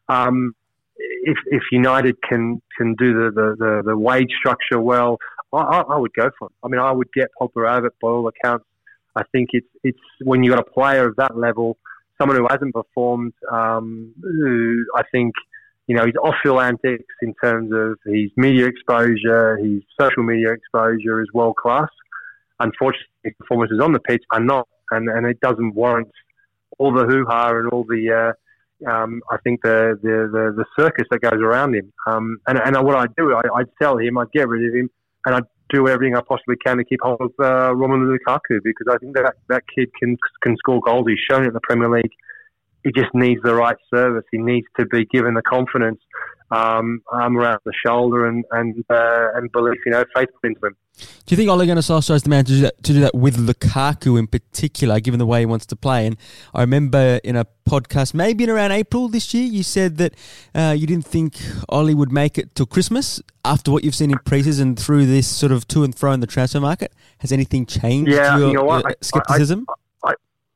Um, 0.09 0.55
if, 0.99 1.38
if 1.47 1.62
United 1.73 2.21
can 2.23 2.61
can 2.76 2.95
do 2.95 3.15
the, 3.15 3.31
the, 3.31 3.57
the, 3.59 3.83
the 3.87 3.97
wage 3.97 4.33
structure 4.38 4.81
well, 4.81 5.19
I, 5.53 5.83
I, 5.88 5.97
would 5.97 6.12
go 6.15 6.31
for 6.38 6.49
it. 6.49 6.55
I 6.65 6.69
mean, 6.69 6.81
I 6.81 6.93
would 6.93 7.12
get 7.12 7.29
it 7.41 7.93
by 8.00 8.09
all 8.09 8.29
accounts. 8.29 8.67
I 9.15 9.23
think 9.33 9.50
it's 9.53 9.67
it's 9.83 9.99
when 10.23 10.43
you've 10.43 10.55
got 10.55 10.67
a 10.67 10.71
player 10.71 11.07
of 11.09 11.17
that 11.17 11.37
level, 11.37 11.79
someone 12.19 12.37
who 12.37 12.47
hasn't 12.49 12.75
performed. 12.75 13.35
Um, 13.50 14.15
who 14.23 14.85
I 14.95 15.03
think 15.11 15.35
you 15.87 15.97
know 15.97 16.05
his 16.05 16.15
off-field 16.23 16.61
antics 16.61 17.15
in 17.23 17.35
terms 17.43 17.73
of 17.73 17.99
his 18.05 18.31
media 18.37 18.67
exposure, 18.67 19.57
his 19.57 19.83
social 19.99 20.23
media 20.23 20.53
exposure 20.53 21.23
is 21.23 21.29
world 21.33 21.57
class 21.57 21.88
unfortunately, 22.61 23.35
performances 23.38 23.81
on 23.83 23.93
the 23.93 24.00
pitch 24.00 24.23
are 24.33 24.41
not, 24.41 24.69
and, 24.91 25.09
and 25.09 25.26
it 25.26 25.41
doesn't 25.41 25.75
warrant 25.75 26.11
all 26.79 26.93
the 26.93 27.05
hoo 27.05 27.25
ha 27.26 27.50
and 27.50 27.69
all 27.71 27.85
the, 27.85 28.11
uh, 28.11 28.33
um, 28.88 29.23
I 29.30 29.37
think 29.38 29.61
the, 29.62 29.99
the, 30.02 30.28
the, 30.30 30.54
the, 30.56 30.64
circus 30.78 31.06
that 31.11 31.21
goes 31.21 31.40
around 31.40 31.75
him. 31.75 31.92
Um, 32.06 32.38
and, 32.47 32.59
and 32.59 32.76
what 32.85 32.97
I'd 32.97 33.14
do, 33.16 33.35
I, 33.35 33.59
would 33.59 33.71
sell 33.80 33.99
him, 33.99 34.18
I'd 34.18 34.30
get 34.33 34.49
rid 34.49 34.68
of 34.68 34.75
him, 34.75 34.90
and 35.25 35.35
I'd 35.35 35.45
do 35.71 35.88
everything 35.88 36.16
I 36.16 36.21
possibly 36.21 36.56
can 36.56 36.76
to 36.76 36.85
keep 36.85 37.00
hold 37.02 37.21
of 37.21 37.33
uh, 37.40 37.73
Romelu 37.73 38.16
Lukaku 38.16 38.61
because 38.62 38.87
I 38.90 38.99
think 38.99 39.14
that 39.16 39.35
that 39.49 39.62
kid 39.75 39.88
can 39.99 40.16
can 40.42 40.56
score 40.56 40.80
goals. 40.80 41.06
He's 41.09 41.18
shown 41.28 41.42
it 41.42 41.49
in 41.49 41.54
the 41.54 41.61
Premier 41.61 41.90
League. 41.90 42.12
He 42.87 42.93
just 42.93 43.12
needs 43.14 43.43
the 43.43 43.52
right 43.52 43.76
service. 43.93 44.23
He 44.31 44.38
needs 44.38 44.69
to 44.78 44.87
be 44.87 45.07
given 45.07 45.35
the 45.35 45.43
confidence 45.43 46.00
um, 46.52 47.02
arm 47.11 47.37
around 47.37 47.59
the 47.64 47.73
shoulder 47.85 48.26
and 48.26 48.45
and 48.52 48.85
uh, 48.88 49.28
and 49.35 49.50
belief, 49.50 49.78
you 49.85 49.90
know, 49.90 50.05
faith 50.14 50.28
into 50.45 50.66
him. 50.66 50.76
Do 50.97 51.35
you 51.35 51.37
think 51.37 51.50
Ole 51.50 51.66
Gunnar 51.66 51.83
Solskjaer 51.83 52.14
is 52.14 52.23
the 52.23 52.31
man 52.31 52.45
to 52.45 52.52
do, 52.52 52.61
that, 52.61 52.83
to 52.85 52.93
do 52.93 53.00
that 53.00 53.14
with 53.14 53.37
Lukaku 53.37 54.19
in 54.19 54.28
particular, 54.28 55.00
given 55.00 55.19
the 55.19 55.26
way 55.26 55.40
he 55.40 55.47
wants 55.47 55.66
to 55.66 55.76
play? 55.76 56.07
And 56.07 56.16
I 56.55 56.61
remember 56.61 57.21
in 57.25 57.35
a 57.35 57.45
podcast, 57.69 58.14
maybe 58.14 58.45
in 58.45 58.50
around 58.50 58.71
April 58.71 59.09
this 59.09 59.35
year, 59.35 59.45
you 59.45 59.64
said 59.64 59.97
that 59.99 60.14
uh, 60.55 60.75
you 60.78 60.87
didn't 60.87 61.05
think 61.05 61.38
Ole 61.69 61.93
would 61.95 62.12
make 62.12 62.38
it 62.38 62.55
till 62.55 62.66
Christmas 62.66 63.21
after 63.45 63.73
what 63.73 63.83
you've 63.83 63.97
seen 63.97 64.12
in 64.12 64.19
preseason 64.19 64.78
through 64.78 65.07
this 65.07 65.26
sort 65.26 65.50
of 65.50 65.66
to 65.69 65.83
and 65.83 65.99
fro 65.99 66.12
in 66.12 66.21
the 66.21 66.26
transfer 66.26 66.61
market. 66.61 66.93
Has 67.19 67.33
anything 67.33 67.66
changed 67.66 68.12
yeah, 68.12 68.38
your, 68.38 68.49
you 68.49 68.55
know 68.55 68.62
what? 68.62 68.85
your 68.85 68.95
skepticism? 69.02 69.66
I, 69.69 69.73
I, 69.73 69.75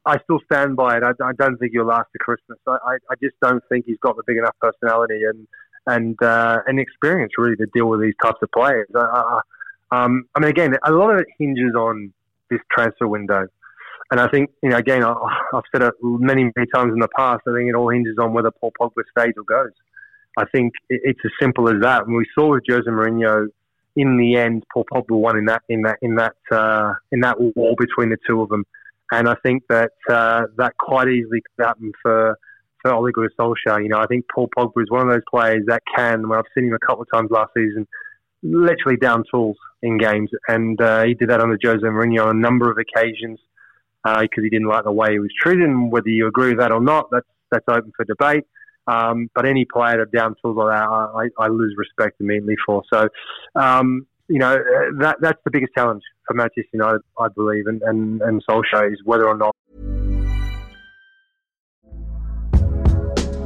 I, 0.06 0.18
still 0.24 0.40
stand 0.50 0.76
by 0.76 0.96
it. 0.96 1.02
I, 1.02 1.10
I, 1.22 1.32
don't 1.38 1.56
think 1.58 1.72
he'll 1.72 1.86
last 1.86 2.08
to 2.12 2.18
Christmas. 2.18 2.58
I, 2.66 2.96
I, 3.10 3.14
just 3.22 3.36
don't 3.42 3.62
think 3.68 3.86
he's 3.86 3.98
got 4.00 4.16
the 4.16 4.22
big 4.26 4.38
enough 4.38 4.56
personality 4.60 5.22
and 5.24 5.46
and 5.86 6.22
uh, 6.22 6.58
and 6.66 6.78
experience 6.78 7.32
really 7.38 7.56
to 7.56 7.66
deal 7.74 7.86
with 7.86 8.00
these 8.00 8.14
types 8.22 8.38
of 8.42 8.50
players. 8.52 8.88
Um, 9.92 10.28
I 10.34 10.40
mean, 10.40 10.50
again, 10.50 10.74
a 10.84 10.92
lot 10.92 11.10
of 11.10 11.20
it 11.20 11.26
hinges 11.38 11.74
on 11.74 12.12
this 12.50 12.60
transfer 12.70 13.08
window. 13.08 13.46
And 14.10 14.20
I 14.20 14.28
think, 14.28 14.50
you 14.62 14.70
know, 14.70 14.76
again, 14.76 15.04
I, 15.04 15.14
have 15.52 15.62
said 15.72 15.82
it 15.82 15.94
many, 16.02 16.50
many 16.56 16.66
times 16.74 16.92
in 16.92 16.98
the 16.98 17.08
past. 17.16 17.42
I 17.46 17.54
think 17.54 17.68
it 17.68 17.74
all 17.74 17.90
hinges 17.90 18.16
on 18.18 18.32
whether 18.32 18.50
Paul 18.50 18.72
Pogba 18.80 19.02
stays 19.16 19.34
or 19.36 19.44
goes. 19.44 19.72
I 20.36 20.44
think 20.46 20.74
it's 20.88 21.20
as 21.24 21.30
simple 21.40 21.68
as 21.68 21.80
that. 21.82 22.06
And 22.06 22.16
we 22.16 22.26
saw 22.34 22.52
with 22.52 22.64
Jose 22.68 22.88
Mourinho, 22.88 23.48
in 23.96 24.16
the 24.16 24.36
end, 24.36 24.64
Paul 24.72 24.84
Pogba 24.92 25.10
won 25.10 25.36
in 25.36 25.46
that 25.46 25.62
in 25.68 25.82
that 25.82 25.98
in 26.00 26.14
that 26.14 26.36
uh, 26.50 26.94
in 27.10 27.20
that 27.20 27.40
war 27.40 27.74
between 27.76 28.10
the 28.10 28.16
two 28.26 28.40
of 28.40 28.48
them. 28.48 28.64
And 29.12 29.28
I 29.28 29.34
think 29.44 29.64
that 29.68 29.92
uh, 30.08 30.42
that 30.56 30.76
quite 30.78 31.08
easily 31.08 31.42
could 31.42 31.64
happen 31.64 31.92
for 32.02 32.36
for 32.82 32.92
Ole 32.92 33.10
Gunnar 33.10 33.30
Solskjaer. 33.38 33.82
You 33.82 33.88
know, 33.88 33.98
I 33.98 34.06
think 34.06 34.26
Paul 34.32 34.48
Pogba 34.56 34.82
is 34.82 34.90
one 34.90 35.06
of 35.06 35.12
those 35.12 35.22
players 35.30 35.62
that 35.66 35.82
can. 35.94 36.28
When 36.28 36.38
I've 36.38 36.44
seen 36.54 36.66
him 36.66 36.74
a 36.74 36.86
couple 36.86 37.02
of 37.02 37.08
times 37.12 37.30
last 37.30 37.50
season, 37.56 37.86
literally 38.42 38.96
down 38.96 39.24
tools 39.32 39.56
in 39.82 39.98
games, 39.98 40.30
and 40.48 40.80
uh, 40.80 41.04
he 41.04 41.14
did 41.14 41.30
that 41.30 41.40
under 41.40 41.58
Jose 41.62 41.82
Mourinho 41.82 42.26
on 42.26 42.36
a 42.36 42.40
number 42.40 42.70
of 42.70 42.78
occasions 42.78 43.38
because 44.02 44.28
uh, 44.38 44.42
he 44.42 44.48
didn't 44.48 44.68
like 44.68 44.84
the 44.84 44.92
way 44.92 45.12
he 45.12 45.18
was 45.18 45.32
treated. 45.38 45.64
And 45.64 45.92
whether 45.92 46.08
you 46.08 46.26
agree 46.26 46.50
with 46.50 46.58
that 46.58 46.72
or 46.72 46.80
not, 46.80 47.08
that's 47.10 47.26
that's 47.50 47.64
open 47.68 47.92
for 47.96 48.04
debate. 48.04 48.44
Um, 48.86 49.28
but 49.34 49.46
any 49.46 49.66
player 49.70 49.98
that 49.98 50.16
down 50.16 50.34
tools 50.42 50.56
like 50.56 50.76
that, 50.76 50.84
I, 50.88 51.28
I 51.38 51.48
lose 51.48 51.74
respect 51.76 52.20
immediately 52.20 52.56
for. 52.64 52.82
So, 52.92 53.08
um, 53.54 54.06
you 54.28 54.38
know, 54.38 54.56
that 54.98 55.16
that's 55.20 55.38
the 55.44 55.50
biggest 55.50 55.74
challenge 55.74 56.02
for 56.30 56.34
Manchester 56.34 56.70
United, 56.72 57.00
I 57.18 57.26
believe, 57.28 57.66
and 57.66 57.82
and, 57.82 58.22
and 58.22 58.42
Solskjaer 58.46 58.92
is 58.92 59.00
whether 59.04 59.26
or 59.26 59.36
not. 59.36 59.56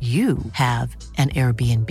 you 0.00 0.38
have 0.52 0.96
an 1.16 1.30
Airbnb. 1.30 1.90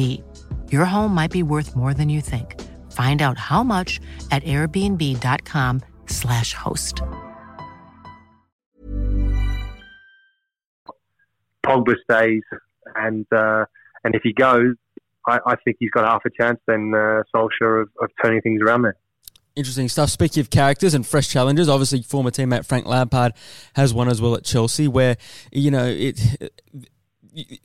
Your 0.71 0.85
home 0.85 1.15
might 1.15 1.31
be 1.31 1.43
worth 1.43 1.75
more 1.75 1.95
than 1.95 2.09
you 2.09 2.21
think. 2.21 2.61
Find 2.91 3.21
out 3.21 3.37
how 3.39 3.63
much 3.63 3.99
at 4.29 4.43
airbnb.com/slash 4.43 6.53
host. 6.53 7.01
Pogba 11.65 11.95
stays, 12.03 12.43
and 12.95 13.25
uh, 13.31 13.65
and 14.03 14.15
if 14.15 14.23
he 14.23 14.33
goes, 14.33 14.75
I, 15.25 15.39
I, 15.45 15.55
think 15.63 15.77
he's 15.79 15.91
got 15.91 16.05
half 16.05 16.23
a 16.25 16.29
chance 16.29 16.59
then 16.67 16.91
uh, 16.93 17.23
Solskjaer 17.33 17.83
of, 17.83 17.89
of 18.01 18.09
turning 18.23 18.41
things 18.41 18.61
around 18.61 18.83
there. 18.83 18.97
Interesting 19.55 19.87
stuff. 19.87 20.09
Speaking 20.09 20.41
of 20.41 20.49
characters 20.49 20.93
and 20.93 21.05
fresh 21.05 21.29
challenges, 21.29 21.69
obviously 21.69 22.01
former 22.01 22.31
teammate 22.31 22.65
Frank 22.65 22.85
Lampard 22.85 23.33
has 23.75 23.93
one 23.93 24.09
as 24.09 24.21
well 24.21 24.35
at 24.35 24.43
Chelsea, 24.43 24.87
where 24.87 25.15
you 25.51 25.71
know 25.71 25.85
it 25.85 26.19
it 27.33 27.59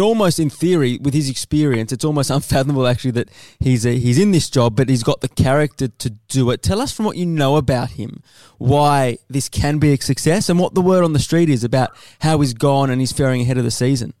almost, 0.00 0.40
in 0.40 0.48
theory, 0.48 0.98
with 1.02 1.12
his 1.12 1.28
experience, 1.28 1.92
it's 1.92 2.04
almost 2.04 2.30
unfathomable 2.38 2.86
actually 2.86 3.10
that 3.12 3.28
he's 3.60 3.84
a, 3.84 3.98
he's 3.98 4.18
in 4.18 4.30
this 4.30 4.48
job, 4.48 4.76
but 4.76 4.88
he's 4.88 5.02
got 5.02 5.20
the 5.20 5.28
character 5.28 5.88
to 5.88 6.10
do 6.28 6.50
it. 6.50 6.62
Tell 6.62 6.80
us 6.80 6.92
from 6.92 7.04
what 7.04 7.16
you 7.16 7.26
know 7.26 7.56
about 7.56 7.90
him 7.90 8.22
why 8.58 9.18
this 9.28 9.48
can 9.48 9.78
be 9.78 9.92
a 9.92 10.00
success 10.00 10.48
and 10.48 10.58
what 10.58 10.74
the 10.74 10.80
word 10.80 11.04
on 11.04 11.12
the 11.12 11.18
street 11.18 11.50
is 11.50 11.64
about 11.64 11.90
how 12.20 12.40
he's 12.40 12.54
gone 12.54 12.90
and 12.90 13.00
he's 13.00 13.12
faring 13.12 13.42
ahead 13.42 13.58
of 13.58 13.64
the 13.64 13.70
season. 13.70 14.14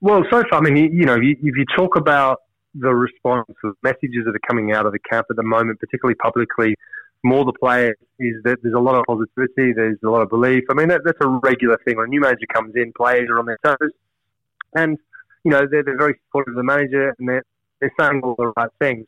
Well, 0.00 0.22
so 0.30 0.42
far, 0.48 0.60
I 0.60 0.60
mean, 0.60 0.76
you, 0.76 0.90
you 1.00 1.04
know, 1.04 1.16
if 1.16 1.38
you 1.40 1.64
talk 1.76 1.96
about 1.96 2.38
the 2.74 2.94
response 2.94 3.50
of 3.64 3.74
messages 3.82 4.24
that 4.26 4.34
are 4.34 4.46
coming 4.46 4.72
out 4.72 4.86
of 4.86 4.92
the 4.92 4.98
camp 4.98 5.26
at 5.30 5.36
the 5.36 5.42
moment, 5.42 5.80
particularly 5.80 6.14
publicly, 6.14 6.76
more 7.24 7.44
the 7.44 7.52
players 7.52 7.96
is 8.18 8.34
that 8.44 8.58
there's 8.62 8.74
a 8.74 8.78
lot 8.78 8.94
of 8.94 9.04
positivity, 9.06 9.72
there's 9.74 9.98
a 10.04 10.08
lot 10.08 10.22
of 10.22 10.28
belief. 10.28 10.64
I 10.70 10.74
mean, 10.74 10.88
that, 10.88 11.00
that's 11.04 11.18
a 11.20 11.28
regular 11.42 11.78
thing. 11.84 11.96
When 11.96 12.06
a 12.06 12.08
new 12.08 12.20
manager 12.20 12.46
comes 12.52 12.74
in, 12.76 12.92
players 12.96 13.28
are 13.30 13.38
on 13.38 13.46
their 13.46 13.58
toes 13.64 13.90
and 14.76 14.98
you 15.44 15.50
know 15.50 15.62
they're, 15.70 15.82
they're 15.82 15.98
very 15.98 16.14
supportive 16.26 16.52
of 16.52 16.56
the 16.56 16.62
manager 16.62 17.14
and 17.18 17.28
they're 17.28 17.44
they're 17.80 17.92
saying 17.98 18.20
all 18.22 18.34
the 18.38 18.52
right 18.56 18.70
things. 18.80 19.06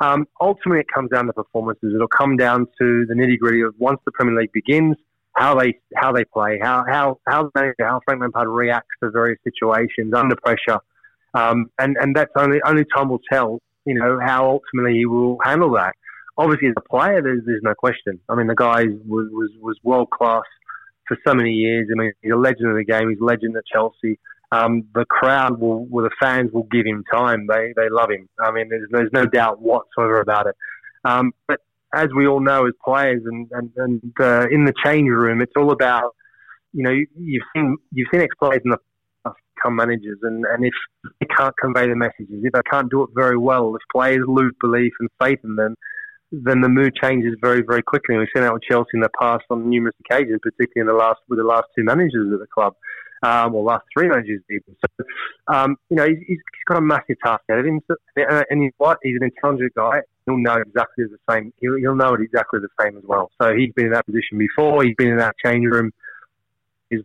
Um, 0.00 0.26
ultimately, 0.40 0.80
it 0.80 0.88
comes 0.92 1.10
down 1.10 1.26
to 1.26 1.32
performances. 1.32 1.92
It'll 1.94 2.08
come 2.08 2.36
down 2.36 2.66
to 2.80 3.06
the 3.06 3.14
nitty 3.14 3.38
gritty 3.38 3.62
of 3.62 3.74
once 3.78 4.00
the 4.04 4.12
Premier 4.12 4.38
League 4.38 4.52
begins, 4.52 4.96
how 5.32 5.58
they 5.58 5.78
how 5.96 6.12
they 6.12 6.24
play, 6.24 6.58
how 6.60 6.84
how 6.88 7.18
how 7.26 7.44
the 7.44 7.50
manager, 7.54 7.86
how 7.86 8.00
Frank 8.04 8.20
Lampard 8.20 8.48
reacts 8.48 8.90
to 9.02 9.10
various 9.10 9.38
situations 9.44 10.12
under 10.14 10.36
pressure, 10.36 10.80
um, 11.34 11.70
and 11.78 11.96
and 12.00 12.14
that's 12.14 12.32
only 12.36 12.58
only 12.66 12.84
time 12.94 13.08
will 13.08 13.20
tell. 13.30 13.60
You 13.84 13.94
know 13.94 14.18
how 14.20 14.48
ultimately 14.48 14.98
he 14.98 15.06
will 15.06 15.38
handle 15.44 15.72
that. 15.74 15.94
Obviously, 16.36 16.68
as 16.68 16.74
a 16.76 16.80
player, 16.80 17.22
there's, 17.22 17.42
there's 17.46 17.62
no 17.62 17.74
question. 17.74 18.18
I 18.28 18.34
mean, 18.34 18.48
the 18.48 18.56
guy 18.56 18.86
was 19.06 19.28
was, 19.30 19.50
was 19.60 19.78
world 19.84 20.10
class 20.10 20.42
for 21.06 21.16
so 21.26 21.34
many 21.34 21.50
years. 21.50 21.88
I 21.92 21.94
mean, 21.96 22.12
he's 22.22 22.32
a 22.32 22.36
legend 22.36 22.70
of 22.70 22.76
the 22.76 22.84
game. 22.84 23.10
He's 23.10 23.20
a 23.20 23.24
legend 23.24 23.56
at 23.56 23.64
Chelsea 23.66 24.18
um, 24.54 24.84
the 24.94 25.04
crowd 25.04 25.60
will, 25.60 25.86
the 25.86 26.10
fans 26.20 26.50
will 26.52 26.68
give 26.70 26.86
him 26.86 27.04
time. 27.12 27.46
They 27.46 27.72
they 27.76 27.88
love 27.90 28.10
him. 28.10 28.28
I 28.40 28.50
mean, 28.52 28.68
there's, 28.68 28.88
there's 28.90 29.12
no 29.12 29.26
doubt 29.26 29.60
whatsoever 29.60 30.20
about 30.20 30.46
it. 30.46 30.56
Um, 31.04 31.32
but 31.48 31.60
as 31.94 32.08
we 32.16 32.26
all 32.26 32.40
know 32.40 32.66
as 32.66 32.74
players 32.84 33.22
and 33.24 33.48
and, 33.52 33.70
and 33.76 34.12
uh, 34.20 34.46
in 34.50 34.64
the 34.64 34.74
change 34.84 35.08
room, 35.08 35.40
it's 35.40 35.52
all 35.56 35.70
about 35.70 36.14
you 36.74 36.82
know, 36.82 36.90
you've 36.90 37.42
seen 37.54 37.76
you've 37.92 38.08
seen 38.12 38.20
ex 38.20 38.34
players 38.38 38.60
in 38.64 38.72
the 38.72 38.78
past 39.24 39.36
become 39.54 39.76
managers, 39.76 40.18
and, 40.22 40.44
and 40.44 40.66
if 40.66 40.74
they 41.20 41.26
can't 41.26 41.54
convey 41.56 41.88
the 41.88 41.94
messages, 41.94 42.42
if 42.42 42.52
they 42.52 42.60
can't 42.70 42.90
do 42.90 43.02
it 43.04 43.10
very 43.14 43.38
well, 43.38 43.74
if 43.76 43.82
players 43.94 44.24
lose 44.26 44.52
belief 44.60 44.92
and 44.98 45.08
faith 45.22 45.38
in 45.44 45.54
them, 45.54 45.76
then 46.32 46.60
the 46.60 46.68
mood 46.68 46.92
changes 47.00 47.36
very, 47.40 47.62
very 47.62 47.82
quickly. 47.82 48.16
We've 48.16 48.26
seen 48.34 48.42
that 48.42 48.52
with 48.52 48.64
Chelsea 48.68 48.90
in 48.94 49.00
the 49.00 49.08
past 49.20 49.44
on 49.50 49.70
numerous 49.70 49.94
occasions, 50.04 50.40
particularly 50.42 50.80
in 50.80 50.86
the 50.88 51.00
last 51.00 51.20
with 51.28 51.38
the 51.38 51.44
last 51.44 51.66
two 51.76 51.84
managers 51.84 52.32
at 52.32 52.40
the 52.40 52.48
club, 52.52 52.74
um, 53.24 53.54
or 53.54 53.64
last 53.64 53.84
three 53.96 54.08
managers 54.08 54.42
even. 54.50 54.76
So, 54.84 55.04
um, 55.48 55.76
you 55.88 55.96
know, 55.96 56.06
he's, 56.06 56.18
he's 56.26 56.38
got 56.68 56.78
a 56.78 56.80
massive 56.80 57.16
task 57.24 57.42
ahead 57.48 57.60
of 57.60 57.66
him. 57.66 57.80
And 58.16 58.62
he's 58.62 58.72
what? 58.76 58.98
He's 59.02 59.16
an 59.16 59.24
intelligent 59.24 59.74
guy. 59.74 60.00
He'll 60.26 60.38
know 60.38 60.56
exactly 60.56 61.04
the 61.04 61.18
same. 61.32 61.52
He'll, 61.60 61.76
he'll 61.76 61.94
know 61.94 62.14
it 62.14 62.20
exactly 62.20 62.60
the 62.60 62.68
same 62.80 62.96
as 62.96 63.04
well. 63.06 63.30
So 63.40 63.54
he's 63.54 63.72
been 63.72 63.86
in 63.86 63.92
that 63.92 64.06
position 64.06 64.38
before. 64.38 64.84
He's 64.84 64.94
been 64.96 65.08
in 65.08 65.18
that 65.18 65.34
change 65.44 65.64
room. 65.64 65.92
His 66.90 67.02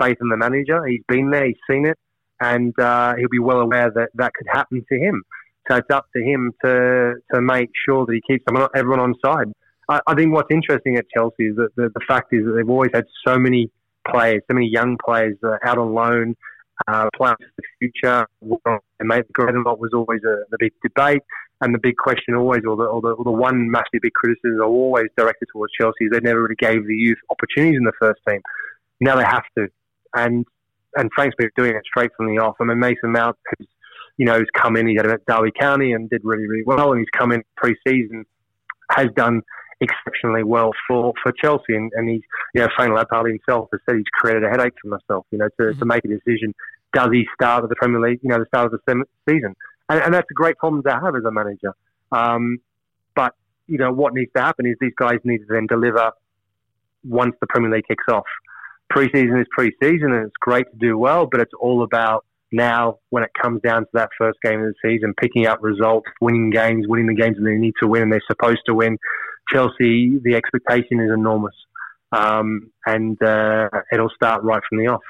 faith 0.00 0.16
in 0.20 0.28
the 0.28 0.36
manager. 0.36 0.84
He's 0.86 1.02
been 1.08 1.30
there. 1.30 1.46
He's 1.46 1.56
seen 1.70 1.86
it, 1.86 1.98
and 2.40 2.78
uh, 2.78 3.14
he'll 3.16 3.28
be 3.28 3.38
well 3.38 3.60
aware 3.60 3.90
that 3.90 4.10
that 4.14 4.32
could 4.34 4.46
happen 4.50 4.84
to 4.90 4.98
him. 4.98 5.22
So 5.68 5.76
it's 5.76 5.90
up 5.90 6.06
to 6.14 6.22
him 6.22 6.52
to 6.64 7.14
to 7.34 7.40
make 7.40 7.70
sure 7.86 8.06
that 8.06 8.14
he 8.14 8.20
keeps 8.32 8.44
everyone 8.74 9.00
on 9.00 9.14
side. 9.24 9.52
I, 9.88 10.00
I 10.06 10.14
think 10.14 10.32
what's 10.32 10.50
interesting 10.50 10.96
at 10.96 11.06
Chelsea 11.14 11.46
is 11.46 11.56
that 11.56 11.68
the, 11.76 11.90
the, 11.94 12.00
fact 12.08 12.32
is 12.32 12.44
that 12.44 12.52
they've 12.52 12.68
always 12.68 12.90
had 12.92 13.04
so 13.26 13.38
many 13.38 13.70
players, 14.10 14.42
so 14.48 14.54
many 14.54 14.68
young 14.68 14.96
players 15.04 15.36
out 15.64 15.78
on 15.78 15.94
loan, 15.94 16.36
uh, 16.88 17.08
playing 17.16 17.36
for 17.38 17.52
the 17.58 17.64
future. 17.78 18.26
And 18.42 19.08
maybe 19.08 19.26
Gradamont 19.38 19.78
was 19.78 19.90
always 19.94 20.20
a, 20.24 20.44
the 20.50 20.58
big 20.58 20.72
debate. 20.82 21.22
And 21.62 21.74
the 21.74 21.78
big 21.78 21.96
question 21.96 22.34
always, 22.34 22.62
or 22.68 22.76
the, 22.76 22.84
or 22.84 23.00
the, 23.00 23.08
or 23.08 23.24
the 23.24 23.30
one 23.30 23.70
massively 23.70 24.00
big 24.02 24.12
criticism 24.12 24.60
always 24.60 25.06
directed 25.16 25.48
towards 25.52 25.72
Chelsea 25.72 26.04
is 26.04 26.10
they 26.12 26.20
never 26.20 26.42
really 26.42 26.54
gave 26.56 26.86
the 26.86 26.94
youth 26.94 27.18
opportunities 27.30 27.78
in 27.78 27.84
the 27.84 27.92
first 27.98 28.20
team. 28.28 28.42
Now 29.00 29.16
they 29.16 29.24
have 29.24 29.44
to. 29.56 29.68
And 30.14 30.44
and 30.96 31.10
Frank's 31.14 31.34
been 31.36 31.50
doing 31.56 31.74
it 31.74 31.82
straight 31.84 32.10
from 32.16 32.26
the 32.26 32.38
off. 32.42 32.56
I 32.60 32.64
mean, 32.64 32.78
Mason 32.78 33.12
Mount, 33.12 33.36
who's 33.58 33.68
you 34.16 34.24
know, 34.24 34.38
who's 34.38 34.50
come 34.54 34.76
in. 34.76 34.86
He 34.86 34.96
had 34.96 35.06
at 35.06 35.24
Derby 35.26 35.52
County 35.58 35.92
and 35.92 36.08
did 36.08 36.22
really, 36.24 36.46
really 36.46 36.64
well. 36.64 36.92
And 36.92 37.00
he's 37.00 37.10
come 37.10 37.32
in 37.32 37.42
pre-season, 37.56 38.24
has 38.90 39.08
done 39.14 39.42
exceptionally 39.80 40.42
well 40.42 40.70
for, 40.88 41.12
for 41.22 41.32
Chelsea. 41.32 41.74
And, 41.74 41.92
and 41.94 42.08
he's, 42.08 42.22
you 42.54 42.62
know, 42.62 42.68
Frank 42.76 42.94
Lampard 42.94 43.30
himself 43.30 43.68
has 43.72 43.80
said 43.88 43.96
he's 43.96 44.04
created 44.12 44.44
a 44.44 44.48
headache 44.48 44.74
for 44.80 44.88
myself, 44.88 45.26
you 45.30 45.38
know, 45.38 45.48
to, 45.58 45.62
mm-hmm. 45.62 45.78
to 45.78 45.84
make 45.84 46.04
a 46.04 46.08
decision. 46.08 46.54
Does 46.92 47.08
he 47.12 47.26
start 47.34 47.64
at 47.64 47.68
the 47.68 47.76
Premier 47.76 48.00
League, 48.00 48.20
you 48.22 48.30
know, 48.30 48.38
the 48.38 48.46
start 48.46 48.72
of 48.72 48.80
the 48.86 49.04
season? 49.28 49.54
And, 49.88 50.00
and 50.00 50.14
that's 50.14 50.30
a 50.30 50.34
great 50.34 50.56
problem 50.56 50.82
to 50.84 50.92
have 50.92 51.14
as 51.14 51.24
a 51.24 51.30
manager. 51.30 51.74
Um, 52.10 52.58
but, 53.14 53.34
you 53.66 53.78
know, 53.78 53.92
what 53.92 54.14
needs 54.14 54.30
to 54.36 54.42
happen 54.42 54.66
is 54.66 54.76
these 54.80 54.94
guys 54.96 55.18
need 55.24 55.38
to 55.38 55.46
then 55.48 55.66
deliver 55.66 56.12
once 57.04 57.34
the 57.40 57.46
Premier 57.46 57.70
League 57.70 57.86
kicks 57.86 58.04
off. 58.10 58.24
Pre-season 58.88 59.38
is 59.40 59.46
pre-season 59.50 60.12
and 60.12 60.26
it's 60.26 60.36
great 60.40 60.66
to 60.70 60.76
do 60.78 60.96
well, 60.96 61.26
but 61.30 61.40
it's 61.40 61.52
all 61.60 61.82
about 61.82 62.24
now 62.52 62.98
when 63.10 63.24
it 63.24 63.30
comes 63.40 63.60
down 63.62 63.82
to 63.82 63.90
that 63.94 64.08
first 64.16 64.38
game 64.42 64.60
of 64.60 64.66
the 64.66 64.74
season, 64.88 65.12
picking 65.20 65.46
up 65.46 65.58
results, 65.62 66.06
winning 66.20 66.50
games, 66.50 66.86
winning 66.88 67.06
the 67.06 67.14
games 67.14 67.36
that 67.36 67.44
they 67.44 67.56
need 67.56 67.74
to 67.80 67.88
win 67.88 68.02
and 68.02 68.12
they're 68.12 68.22
supposed 68.28 68.60
to 68.66 68.74
win. 68.74 68.96
Chelsea, 69.52 70.18
the 70.22 70.34
expectation 70.34 71.00
is 71.00 71.10
enormous, 71.12 71.54
um, 72.12 72.70
and 72.84 73.20
uh, 73.22 73.68
it'll 73.92 74.10
start 74.10 74.42
right 74.42 74.62
from 74.68 74.78
the 74.78 74.88
off. 74.88 75.02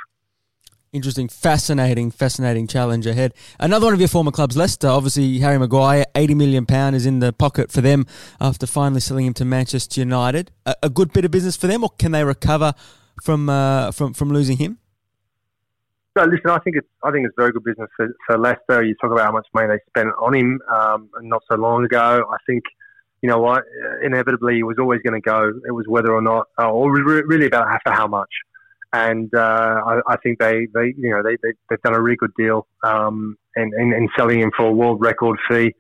Interesting, 0.93 1.29
fascinating, 1.29 2.11
fascinating 2.11 2.67
challenge 2.67 3.07
ahead. 3.07 3.35
Another 3.61 3.87
one 3.87 3.93
of 3.95 4.01
your 4.01 4.09
former 4.09 4.31
clubs, 4.31 4.57
Leicester. 4.57 4.89
Obviously, 4.89 5.39
Harry 5.41 5.59
Maguire, 5.59 6.05
eighty 6.15 6.35
million 6.35 6.65
pound 6.65 6.97
is 6.97 7.05
in 7.05 7.19
the 7.19 7.33
pocket 7.33 7.71
for 7.71 7.83
them 7.83 8.07
after 8.41 8.67
finally 8.67 9.01
selling 9.01 9.27
him 9.27 9.35
to 9.35 9.45
Manchester 9.45 10.01
United. 10.01 10.53
A, 10.65 10.75
a 10.85 10.89
good 10.89 11.13
bit 11.13 11.25
of 11.25 11.31
business 11.31 11.57
for 11.57 11.67
them, 11.67 11.85
or 11.85 11.91
can 11.99 12.13
they 12.13 12.25
recover 12.25 12.73
from 13.23 13.51
uh, 13.51 13.91
from 13.93 14.15
from 14.15 14.31
losing 14.31 14.57
him? 14.57 14.79
No, 16.17 16.25
listen. 16.25 16.49
I 16.49 16.59
think 16.61 16.77
it's 16.77 16.89
I 17.03 17.11
think 17.11 17.27
it's 17.27 17.35
very 17.37 17.53
good 17.53 17.65
business 17.65 17.91
for, 17.95 18.09
for 18.27 18.39
Leicester. 18.39 18.83
You 18.83 18.95
talk 18.95 19.13
about 19.13 19.27
how 19.27 19.33
much 19.33 19.47
money 19.53 19.67
they 19.67 19.81
spent 19.89 20.15
on 20.19 20.35
him 20.35 20.61
um, 20.73 21.11
not 21.21 21.43
so 21.51 21.57
long 21.59 21.85
ago. 21.85 22.25
I 22.31 22.37
think 22.47 22.63
you 23.23 23.31
know 23.31 23.39
what, 23.39 23.65
inevitably 24.05 24.57
he 24.57 24.63
was 24.63 24.77
always 24.79 25.01
going 25.03 25.21
to 25.21 25.25
go. 25.25 25.53
It 25.67 25.73
was 25.73 25.87
whether 25.89 26.13
or 26.13 26.23
not, 26.23 26.47
uh, 26.61 26.71
or 26.71 26.93
really 26.93 27.47
about 27.47 27.81
for 27.85 27.93
how 27.93 28.07
much. 28.07 28.31
And 28.93 29.31
uh, 29.35 29.83
I, 29.87 30.01
I, 30.09 30.17
think 30.23 30.39
they, 30.39 30.69
they, 30.73 30.95
you 30.97 31.11
know, 31.11 31.23
they, 31.23 31.37
they 31.43 31.53
have 31.71 31.83
done 31.83 31.95
a 31.95 32.01
really 32.01 32.17
good 32.17 32.33
deal 32.39 32.67
um, 32.85 33.37
in, 33.57 33.73
in, 33.79 33.93
in, 33.93 34.09
selling 34.17 34.41
him 34.41 34.53
for 34.57 34.67
a 34.67 34.73
world 34.73 35.01
record 35.01 35.39
fee. 35.51 35.75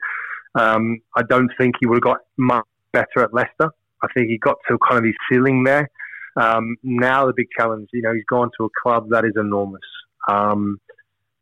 Um, 0.55 0.99
I 1.17 1.23
don't 1.23 1.51
think 1.59 1.77
he 1.81 1.87
would 1.87 1.97
have 1.97 2.03
got 2.03 2.19
much 2.37 2.65
better 2.93 3.23
at 3.23 3.33
Leicester. 3.33 3.71
I 4.03 4.09
think 4.13 4.29
he 4.29 4.39
got 4.39 4.57
to 4.69 4.79
kind 4.87 4.99
of 4.99 5.05
his 5.05 5.15
ceiling 5.31 5.65
there. 5.65 5.89
Um, 6.37 6.77
now 6.83 7.27
the 7.27 7.33
big 7.35 7.47
challenge, 7.57 7.89
you 7.93 8.03
know, 8.03 8.13
he's 8.13 8.25
gone 8.29 8.51
to 8.59 8.67
a 8.67 8.69
club 8.83 9.09
that 9.11 9.25
is 9.25 9.33
enormous. 9.37 9.81
Um, 10.29 10.79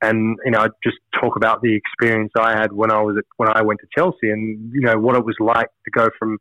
and 0.03 0.37
you 0.45 0.51
know, 0.51 0.61
I 0.61 0.69
just 0.83 0.99
talk 1.19 1.37
about 1.37 1.63
the 1.63 1.75
experience 1.75 2.33
I 2.39 2.59
had 2.59 2.73
when 2.73 2.91
I 2.91 3.01
was 3.01 3.17
at, 3.19 3.25
when 3.37 3.49
I 3.49 3.63
went 3.63 3.81
to 3.81 3.87
Chelsea, 3.97 4.31
and 4.31 4.71
you 4.73 4.81
know 4.81 4.99
what 4.99 5.17
it 5.17 5.25
was 5.25 5.37
like 5.41 5.69
to 5.85 5.91
go 5.91 6.09
from 6.19 6.39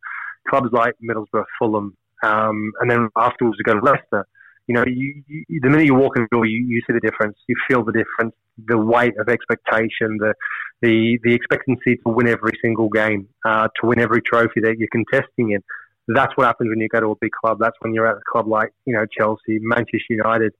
clubs 0.49 0.69
like 0.71 0.95
Middlesbrough, 1.03 1.45
Fulham, 1.59 1.95
um, 2.23 2.71
and 2.79 2.89
then 2.89 3.09
afterwards 3.15 3.57
to 3.57 3.63
go 3.63 3.73
to 3.73 3.79
Leicester. 3.79 4.27
You 4.67 4.75
know, 4.75 4.85
you, 4.87 5.23
you, 5.27 5.59
the 5.61 5.69
minute 5.69 5.85
you 5.85 5.93
walk 5.93 6.15
in 6.15 6.23
the 6.23 6.29
door, 6.31 6.45
you, 6.45 6.65
you 6.65 6.81
see 6.87 6.93
the 6.93 7.01
difference. 7.01 7.37
You 7.47 7.55
feel 7.67 7.83
the 7.83 7.91
difference, 7.91 8.33
the 8.65 8.77
weight 8.77 9.13
of 9.19 9.27
expectation, 9.27 10.17
the 10.19 10.33
the 10.81 11.19
the 11.23 11.33
expectancy 11.33 11.97
to 11.97 12.11
win 12.11 12.27
every 12.27 12.57
single 12.61 12.89
game, 12.89 13.27
uh, 13.45 13.67
to 13.79 13.87
win 13.87 13.99
every 13.99 14.21
trophy 14.21 14.61
that 14.61 14.77
you're 14.77 14.89
contesting 14.91 15.51
in. 15.51 15.61
That's 16.07 16.35
what 16.35 16.47
happens 16.47 16.69
when 16.69 16.79
you 16.79 16.89
go 16.89 16.99
to 16.99 17.11
a 17.11 17.15
big 17.21 17.31
club. 17.31 17.57
That's 17.59 17.75
when 17.79 17.93
you're 17.93 18.07
at 18.07 18.17
a 18.17 18.31
club 18.31 18.47
like 18.47 18.69
you 18.85 18.93
know 18.93 19.05
Chelsea, 19.17 19.59
Manchester 19.59 19.99
United. 20.09 20.53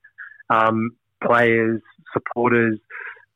Um, 0.50 0.92
players, 1.26 1.82
supporters, 2.14 2.80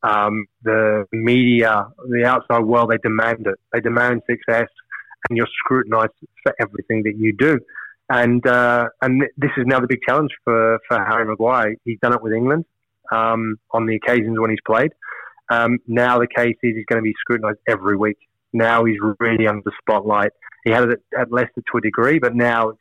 um, 0.03 0.45
the 0.63 1.05
media, 1.11 1.87
the 2.09 2.25
outside 2.25 2.63
world, 2.63 2.91
they 2.91 2.97
demand 2.97 3.47
it. 3.47 3.55
They 3.73 3.81
demand 3.81 4.21
success, 4.29 4.67
and 5.27 5.37
you're 5.37 5.47
scrutinised 5.65 6.13
for 6.43 6.53
everything 6.59 7.03
that 7.03 7.15
you 7.17 7.33
do. 7.37 7.59
And 8.09 8.45
uh, 8.47 8.85
and 9.01 9.23
this 9.35 9.51
is 9.57 9.65
now 9.65 9.79
the 9.79 9.87
big 9.87 9.99
challenge 10.07 10.31
for, 10.43 10.79
for 10.87 11.03
Harry 11.03 11.25
Maguire. 11.25 11.75
He's 11.83 11.99
done 12.01 12.13
it 12.13 12.21
with 12.21 12.33
England 12.33 12.65
um, 13.11 13.57
on 13.71 13.85
the 13.85 13.95
occasions 13.95 14.39
when 14.39 14.49
he's 14.49 14.59
played. 14.65 14.91
Um, 15.49 15.79
now 15.87 16.19
the 16.19 16.27
case 16.27 16.55
is 16.63 16.75
he's 16.75 16.85
going 16.85 17.01
to 17.01 17.03
be 17.03 17.13
scrutinised 17.19 17.59
every 17.67 17.97
week. 17.97 18.17
Now 18.53 18.85
he's 18.85 18.97
really 19.19 19.47
under 19.47 19.61
the 19.63 19.71
spotlight. 19.81 20.31
He 20.63 20.71
had 20.71 20.89
it 20.89 21.03
at 21.17 21.31
Leicester 21.31 21.61
to 21.71 21.77
a 21.77 21.81
degree, 21.81 22.19
but 22.19 22.35
now 22.35 22.69
it's 22.69 22.79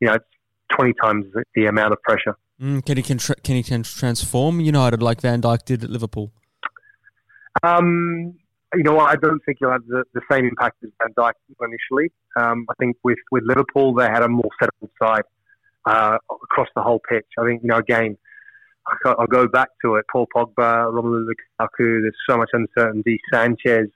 you 0.00 0.08
know 0.08 0.14
it's 0.14 0.24
twenty 0.74 0.92
times 1.00 1.26
the 1.54 1.66
amount 1.66 1.92
of 1.92 2.02
pressure. 2.02 2.36
Mm, 2.60 2.84
can 2.84 2.96
he 2.96 3.02
contra- 3.02 3.36
can 3.36 3.56
he 3.56 3.62
transform 3.62 4.60
United 4.60 5.02
like 5.02 5.20
Van 5.20 5.42
Dijk 5.42 5.64
did 5.64 5.84
at 5.84 5.90
Liverpool? 5.90 6.32
Um, 7.62 8.34
you 8.74 8.82
know? 8.82 8.98
I 8.98 9.16
don't 9.16 9.40
think 9.44 9.58
he'll 9.60 9.70
have 9.70 9.86
the, 9.86 10.04
the 10.14 10.22
same 10.30 10.46
impact 10.46 10.76
as 10.82 10.90
Van 11.02 11.12
Dijk 11.14 11.32
initially. 11.60 12.12
Um, 12.36 12.66
I 12.70 12.74
think 12.78 12.96
with, 13.02 13.18
with 13.30 13.44
Liverpool, 13.44 13.94
they 13.94 14.06
had 14.06 14.22
a 14.22 14.28
more 14.28 14.50
settled 14.58 14.90
side 15.02 15.24
uh, 15.84 16.16
across 16.30 16.68
the 16.74 16.82
whole 16.82 17.00
pitch. 17.08 17.26
I 17.38 17.44
think, 17.44 17.62
you 17.62 17.68
know, 17.68 17.76
again, 17.76 18.16
I'll 19.04 19.26
go 19.26 19.48
back 19.48 19.68
to 19.84 19.96
it. 19.96 20.06
Paul 20.10 20.26
Pogba, 20.34 20.92
Romelu 20.92 21.26
Lukaku, 21.26 22.02
there's 22.02 22.14
so 22.28 22.38
much 22.38 22.50
uncertainty. 22.52 23.18
Sanchez, 23.32 23.88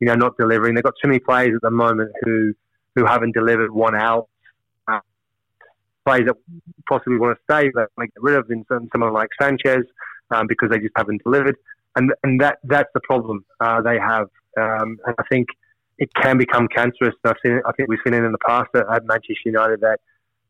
you 0.00 0.06
know, 0.06 0.14
not 0.14 0.36
delivering. 0.38 0.74
They've 0.74 0.84
got 0.84 0.94
too 1.00 1.08
many 1.08 1.20
players 1.20 1.52
at 1.54 1.62
the 1.62 1.70
moment 1.70 2.10
who, 2.22 2.54
who 2.96 3.04
haven't 3.04 3.34
delivered 3.34 3.70
one 3.70 3.94
out 3.94 4.29
players 6.06 6.26
that 6.26 6.36
possibly 6.88 7.18
want 7.18 7.36
to 7.36 7.42
stay, 7.44 7.68
they 7.68 7.80
want 7.80 7.88
to 7.98 8.06
get 8.06 8.22
rid 8.22 8.36
of 8.36 8.48
them, 8.48 8.64
someone 8.92 9.12
like 9.12 9.28
Sanchez, 9.40 9.84
um, 10.30 10.46
because 10.46 10.70
they 10.70 10.78
just 10.78 10.92
haven't 10.96 11.22
delivered. 11.22 11.56
And, 11.96 12.12
and 12.22 12.40
that 12.40 12.58
that's 12.64 12.88
the 12.94 13.00
problem 13.00 13.44
uh, 13.60 13.82
they 13.82 13.98
have. 13.98 14.28
Um, 14.56 14.98
and 15.06 15.14
I 15.18 15.22
think 15.30 15.48
it 15.98 16.10
can 16.14 16.38
become 16.38 16.68
cancerous. 16.68 17.14
I've 17.24 17.36
seen 17.44 17.56
it, 17.56 17.62
I 17.66 17.72
think 17.72 17.88
we've 17.88 17.98
seen 18.04 18.14
it 18.14 18.24
in 18.24 18.32
the 18.32 18.38
past 18.46 18.68
at 18.74 19.04
Manchester 19.04 19.34
United 19.44 19.80
that 19.80 20.00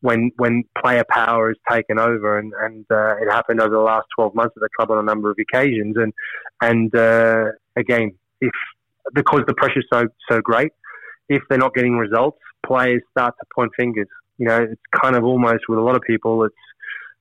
when 0.01 0.31
when 0.37 0.63
player 0.81 1.03
power 1.09 1.51
is 1.51 1.57
taken 1.69 1.99
over, 1.99 2.39
and, 2.39 2.53
and 2.61 2.85
uh, 2.91 3.15
it 3.17 3.31
happened 3.31 3.61
over 3.61 3.75
the 3.75 3.81
last 3.81 4.07
12 4.15 4.35
months 4.35 4.53
at 4.57 4.61
the 4.61 4.69
club 4.75 4.91
on 4.91 4.97
a 4.97 5.03
number 5.03 5.29
of 5.31 5.37
occasions. 5.39 5.95
And 5.97 6.13
and 6.61 6.93
uh, 6.95 7.45
again, 7.75 8.13
if 8.39 8.51
because 9.13 9.41
the 9.47 9.53
pressure's 9.53 9.85
so 9.91 10.05
so 10.29 10.41
great, 10.41 10.71
if 11.29 11.43
they're 11.49 11.59
not 11.59 11.73
getting 11.73 11.97
results, 11.97 12.39
players 12.65 13.01
start 13.11 13.35
to 13.39 13.45
point 13.55 13.71
fingers. 13.77 14.07
You 14.41 14.47
know, 14.47 14.59
it's 14.71 14.81
kind 15.01 15.15
of 15.15 15.23
almost 15.23 15.63
with 15.69 15.77
a 15.77 15.85
lot 15.89 15.95
of 15.95 16.01
people, 16.01 16.33
it's 16.47 16.63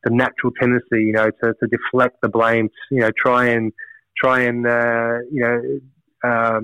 the 0.05 0.11
natural 0.25 0.53
tendency, 0.59 1.01
you 1.09 1.13
know, 1.13 1.29
to, 1.41 1.47
to 1.61 1.67
deflect 1.77 2.17
the 2.23 2.31
blame, 2.31 2.67
you 2.91 3.01
know, 3.01 3.11
try 3.25 3.43
and 3.55 3.73
try 4.23 4.37
and 4.51 4.61
uh, 4.67 5.19
you 5.35 5.43
know, 5.45 5.59
um, 6.31 6.63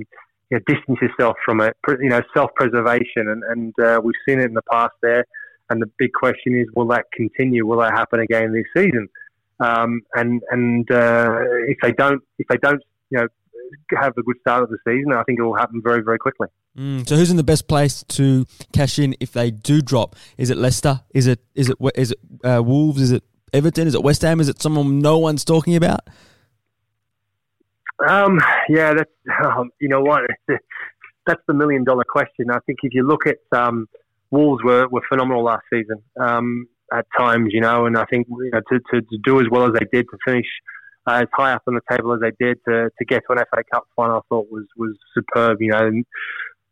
you 0.49 0.57
know, 0.57 0.61
distance 0.67 0.99
yourself 1.03 1.37
from 1.45 1.61
it. 1.61 1.77
You 2.05 2.09
know, 2.09 2.23
self-preservation, 2.35 3.25
and, 3.33 3.43
and 3.53 3.75
uh, 3.79 4.01
we've 4.03 4.23
seen 4.27 4.39
it 4.41 4.47
in 4.47 4.55
the 4.55 4.69
past 4.73 4.95
there. 5.03 5.25
And 5.69 5.83
the 5.83 5.91
big 5.99 6.13
question 6.13 6.59
is, 6.59 6.67
will 6.75 6.89
that 6.89 7.05
continue? 7.13 7.67
Will 7.67 7.81
that 7.81 7.93
happen 7.93 8.21
again 8.21 8.53
this 8.53 8.65
season? 8.77 9.09
Um, 9.61 9.91
and 10.15 10.43
and 10.51 10.91
uh, 10.91 11.29
if 11.69 11.79
they 11.83 11.93
don't, 11.93 12.23
if 12.39 12.47
they 12.49 12.61
don't, 12.67 12.83
you 13.11 13.19
know, 13.19 13.29
have 13.91 14.13
a 14.17 14.23
good 14.23 14.37
start 14.41 14.63
of 14.63 14.71
the 14.71 14.79
season, 14.87 15.13
I 15.13 15.23
think 15.25 15.39
it 15.39 15.43
will 15.43 15.57
happen 15.57 15.81
very, 15.83 16.03
very 16.03 16.19
quickly. 16.19 16.49
Mm, 16.77 17.09
so, 17.09 17.17
who's 17.17 17.31
in 17.31 17.37
the 17.37 17.45
best 17.45 17.69
place 17.69 18.05
to 18.09 18.45
cash 18.73 18.99
in 18.99 19.17
if 19.21 19.33
they 19.33 19.51
do 19.51 19.81
drop? 19.81 20.17
Is 20.37 20.51
it 20.51 20.57
Leicester? 20.57 21.01
Is 21.15 21.27
it 21.27 21.41
is 21.55 21.71
it 21.71 21.77
is 21.95 22.13
it 22.13 22.19
uh, 22.45 22.63
Wolves? 22.63 23.01
Is 23.01 23.13
it 23.13 23.25
Everton? 23.53 23.87
Is 23.87 23.95
it 23.95 24.03
West 24.03 24.23
Ham? 24.23 24.41
Is 24.41 24.49
it 24.49 24.61
someone 24.61 24.99
no 25.01 25.19
one's 25.19 25.45
talking 25.45 25.77
about? 25.77 26.01
Um, 28.09 28.41
yeah, 28.69 28.95
that's 28.95 29.11
um, 29.45 29.71
you 29.81 29.89
know 29.89 30.01
what, 30.01 30.23
that's 31.27 31.43
the 31.47 31.55
million 31.55 31.85
dollar 31.85 32.05
question. 32.05 32.51
I 32.51 32.59
think 32.67 32.81
if 32.83 32.93
you 32.93 33.07
look 33.07 33.27
at 33.27 33.39
um, 33.53 33.89
Wolves 34.31 34.63
were, 34.63 34.87
were 34.89 35.03
phenomenal 35.09 35.45
last 35.45 35.65
season 35.73 36.03
um, 36.21 36.69
at 36.93 37.07
times, 37.17 37.49
you 37.53 37.61
know, 37.61 37.87
and 37.87 37.97
I 37.97 38.05
think 38.05 38.27
you 38.29 38.51
know, 38.53 38.61
to, 38.71 38.81
to, 38.93 39.01
to 39.01 39.19
do 39.25 39.41
as 39.41 39.47
well 39.51 39.67
as 39.67 39.73
they 39.73 39.87
did 39.91 40.07
to 40.11 40.19
finish 40.25 40.47
as 41.07 41.27
high 41.33 41.53
up 41.53 41.63
on 41.67 41.75
the 41.75 41.81
table 41.91 42.13
as 42.15 42.21
they 42.21 42.33
did 42.45 42.59
to, 42.69 42.91
to 42.99 43.05
get 43.05 43.23
to 43.29 43.37
an 43.37 43.45
FA 43.51 43.63
Cup 43.73 43.87
final, 43.95 44.19
I 44.19 44.21
thought 44.29 44.51
was 44.51 44.67
was 44.77 44.97
superb. 45.15 45.59
You 45.61 45.71
know, 45.71 45.87
and 45.87 46.05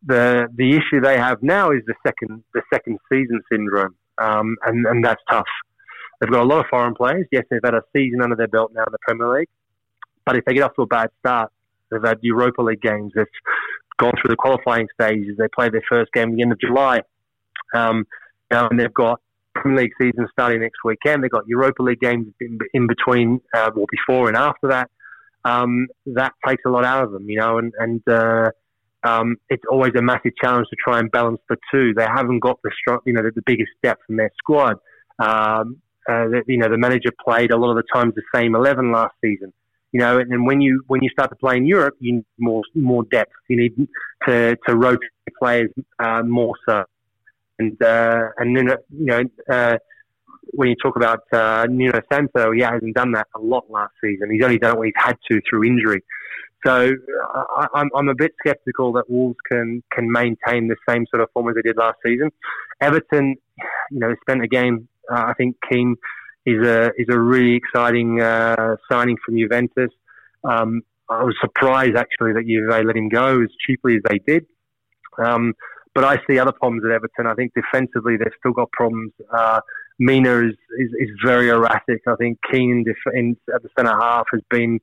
the 0.04 0.48
the 0.54 0.72
issue 0.72 1.00
they 1.00 1.16
have 1.16 1.42
now 1.42 1.70
is 1.70 1.82
the 1.86 1.94
second 2.06 2.42
the 2.52 2.62
second 2.72 2.98
season 3.10 3.40
syndrome, 3.50 3.94
um, 4.18 4.56
and 4.66 4.86
and 4.86 5.04
that's 5.04 5.22
tough. 5.30 5.46
They've 6.20 6.30
got 6.30 6.42
a 6.42 6.48
lot 6.48 6.60
of 6.60 6.66
foreign 6.70 6.94
players. 6.94 7.26
Yes, 7.32 7.44
they've 7.50 7.60
had 7.64 7.74
a 7.74 7.82
season 7.94 8.22
under 8.22 8.36
their 8.36 8.48
belt 8.48 8.72
now 8.74 8.82
in 8.82 8.92
the 8.92 8.98
Premier 9.02 9.38
League, 9.38 9.48
but 10.24 10.36
if 10.36 10.44
they 10.44 10.54
get 10.54 10.62
off 10.62 10.74
to 10.76 10.82
a 10.82 10.86
bad 10.86 11.10
start, 11.20 11.52
they've 11.90 12.02
had 12.02 12.18
Europa 12.22 12.62
League 12.62 12.80
games. 12.80 13.12
They've 13.14 13.26
gone 13.98 14.12
through 14.20 14.30
the 14.30 14.36
qualifying 14.36 14.88
stages. 15.00 15.36
They 15.38 15.48
play 15.54 15.70
their 15.70 15.82
first 15.88 16.12
game 16.12 16.30
at 16.30 16.36
the 16.36 16.42
end 16.42 16.52
of 16.52 16.60
July, 16.60 17.02
um, 17.74 18.06
and 18.50 18.78
they've 18.78 18.94
got 18.94 19.20
Premier 19.54 19.82
League 19.82 19.92
season 20.00 20.26
starting 20.32 20.60
next 20.60 20.78
weekend. 20.84 21.22
They've 21.22 21.30
got 21.30 21.46
Europa 21.46 21.82
League 21.82 22.00
games 22.00 22.26
in, 22.40 22.58
in 22.72 22.86
between, 22.86 23.40
uh, 23.54 23.70
well, 23.74 23.86
before 23.90 24.28
and 24.28 24.36
after 24.36 24.68
that. 24.68 24.90
Um, 25.44 25.88
that 26.06 26.32
takes 26.46 26.62
a 26.66 26.70
lot 26.70 26.84
out 26.84 27.04
of 27.04 27.12
them, 27.12 27.28
you 27.28 27.38
know, 27.38 27.58
and, 27.58 27.72
and 27.78 28.02
uh, 28.08 28.50
um, 29.02 29.36
it's 29.50 29.62
always 29.70 29.92
a 29.96 30.02
massive 30.02 30.32
challenge 30.42 30.66
to 30.70 30.76
try 30.82 30.98
and 30.98 31.10
balance 31.10 31.40
the 31.48 31.56
two. 31.70 31.92
They 31.94 32.04
haven't 32.04 32.40
got 32.40 32.60
the 32.62 32.70
strong, 32.80 33.00
you 33.04 33.12
know, 33.12 33.22
the, 33.22 33.30
the 33.34 33.42
biggest 33.44 33.70
depth 33.82 34.02
in 34.08 34.16
their 34.16 34.30
squad. 34.38 34.76
Um, 35.18 35.82
uh, 36.08 36.28
the, 36.28 36.42
you 36.46 36.58
know, 36.58 36.68
the 36.68 36.78
manager 36.78 37.10
played 37.22 37.50
a 37.50 37.56
lot 37.56 37.70
of 37.70 37.76
the 37.76 37.84
times 37.94 38.14
the 38.14 38.22
same 38.34 38.54
eleven 38.54 38.90
last 38.90 39.14
season. 39.22 39.52
You 39.92 40.00
know, 40.00 40.18
and, 40.18 40.32
and 40.32 40.46
when 40.46 40.60
you 40.60 40.82
when 40.88 41.02
you 41.02 41.10
start 41.10 41.30
to 41.30 41.36
play 41.36 41.56
in 41.56 41.66
Europe, 41.66 41.94
you 42.00 42.16
need 42.16 42.24
more 42.38 42.62
more 42.74 43.04
depth. 43.04 43.32
You 43.48 43.56
need 43.56 43.88
to 44.26 44.56
to 44.66 44.76
rotate 44.76 45.08
players 45.38 45.70
uh, 45.98 46.22
more 46.22 46.54
so. 46.68 46.84
And 47.58 47.80
uh, 47.82 48.28
and 48.38 48.56
then 48.56 48.68
you 48.90 49.06
know 49.06 49.22
uh, 49.50 49.76
when 50.52 50.68
you 50.68 50.76
talk 50.82 50.96
about 50.96 51.20
uh, 51.32 51.66
Nuno 51.68 52.00
Santo, 52.12 52.52
he 52.52 52.60
hasn't 52.60 52.94
done 52.94 53.12
that 53.12 53.28
a 53.34 53.40
lot 53.40 53.70
last 53.70 53.92
season. 54.02 54.30
He's 54.30 54.42
only 54.42 54.58
done 54.58 54.76
it 54.76 54.78
when 54.78 54.86
he's 54.88 55.02
had 55.04 55.16
to 55.30 55.40
through 55.48 55.64
injury. 55.64 56.02
So 56.66 56.92
I, 57.34 57.66
I'm, 57.74 57.90
I'm 57.94 58.08
a 58.08 58.14
bit 58.14 58.32
sceptical 58.44 58.92
that 58.94 59.10
Wolves 59.10 59.36
can 59.50 59.82
can 59.92 60.10
maintain 60.10 60.68
the 60.68 60.76
same 60.88 61.06
sort 61.10 61.22
of 61.22 61.28
form 61.32 61.48
as 61.48 61.54
they 61.56 61.62
did 61.62 61.76
last 61.76 61.98
season. 62.04 62.30
Everton, 62.80 63.36
you 63.90 63.98
know, 63.98 64.14
spent 64.22 64.42
a 64.42 64.48
game. 64.48 64.88
Uh, 65.10 65.24
I 65.26 65.34
think 65.34 65.56
Kean 65.70 65.96
is 66.46 66.66
a 66.66 66.90
is 66.96 67.06
a 67.10 67.18
really 67.18 67.54
exciting 67.56 68.20
uh, 68.20 68.76
signing 68.90 69.16
from 69.24 69.36
Juventus. 69.36 69.90
Um, 70.42 70.82
I 71.08 71.22
was 71.22 71.34
surprised 71.40 71.96
actually 71.96 72.32
that 72.32 72.46
Juve 72.46 72.84
let 72.86 72.96
him 72.96 73.08
go 73.08 73.42
as 73.42 73.50
cheaply 73.66 73.96
as 73.96 74.02
they 74.08 74.18
did. 74.18 74.46
Um, 75.22 75.54
but 75.94 76.04
I 76.04 76.18
see 76.28 76.38
other 76.38 76.52
problems 76.52 76.84
at 76.84 76.90
Everton. 76.90 77.26
I 77.26 77.34
think 77.34 77.52
defensively 77.54 78.16
they've 78.16 78.32
still 78.38 78.52
got 78.52 78.70
problems. 78.72 79.12
Uh, 79.32 79.60
Mina 79.98 80.40
is, 80.40 80.54
is, 80.78 80.90
is, 80.98 81.08
very 81.24 81.48
erratic. 81.48 82.02
I 82.08 82.16
think 82.16 82.38
Keane 82.50 82.84
in, 83.14 83.36
at 83.54 83.62
the 83.62 83.68
centre 83.78 83.96
half 84.00 84.26
has 84.32 84.42
been 84.50 84.80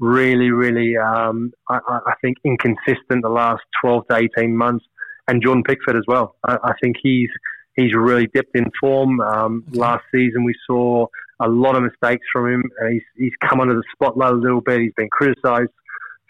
really, 0.00 0.50
really, 0.50 0.96
um, 0.96 1.52
I, 1.68 1.78
I, 1.86 2.14
think, 2.22 2.38
inconsistent 2.44 3.22
the 3.22 3.28
last 3.28 3.62
12 3.82 4.04
to 4.10 4.16
18 4.38 4.56
months. 4.56 4.86
And 5.28 5.42
Jordan 5.42 5.64
Pickford 5.64 5.96
as 5.96 6.04
well. 6.06 6.36
I, 6.44 6.56
I 6.62 6.72
think 6.82 6.96
he's 7.02 7.30
he's 7.76 7.94
really 7.94 8.28
dipped 8.32 8.56
in 8.56 8.66
form. 8.80 9.20
Um, 9.20 9.64
last 9.72 10.04
season 10.14 10.44
we 10.44 10.54
saw 10.66 11.06
a 11.40 11.48
lot 11.48 11.76
of 11.76 11.82
mistakes 11.82 12.24
from 12.32 12.52
him. 12.52 12.62
he's, 12.90 13.02
he's 13.16 13.32
come 13.40 13.60
under 13.60 13.74
the 13.74 13.82
spotlight 13.92 14.32
a 14.32 14.36
little 14.36 14.60
bit. 14.60 14.80
He's 14.80 14.92
been 14.96 15.08
criticised 15.10 15.70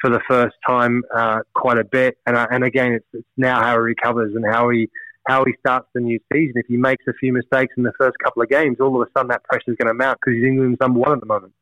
for 0.05 0.11
the 0.11 0.21
first 0.29 0.55
time 0.69 1.03
uh, 1.15 1.39
quite 1.55 1.79
a 1.79 1.85
bit. 1.85 2.19
And, 2.27 2.37
uh, 2.37 2.47
and 2.51 2.63
again, 2.63 2.93
it's, 2.93 3.07
it's, 3.15 3.27
now 3.39 3.63
how 3.63 3.73
he 3.73 3.79
recovers 3.79 4.35
and 4.35 4.45
how 4.45 4.69
he 4.69 4.91
how 5.27 5.43
he 5.47 5.55
starts 5.59 5.87
the 5.95 6.01
new 6.01 6.19
season. 6.31 6.53
If 6.57 6.67
he 6.67 6.77
makes 6.77 7.03
a 7.09 7.15
few 7.15 7.33
mistakes 7.33 7.73
in 7.79 7.83
the 7.83 7.93
first 7.99 8.15
couple 8.23 8.43
of 8.43 8.51
games, 8.51 8.77
all 8.79 9.01
of 9.01 9.09
a 9.09 9.11
sudden 9.17 9.29
that 9.29 9.43
pressure 9.45 9.71
is 9.71 9.77
going 9.79 9.89
to 9.89 9.95
mount 9.95 10.19
because 10.21 10.37
he's 10.37 10.45
England's 10.45 10.79
number 10.79 11.01
one 11.01 11.13
at 11.13 11.21
the 11.21 11.27
moment. 11.27 11.55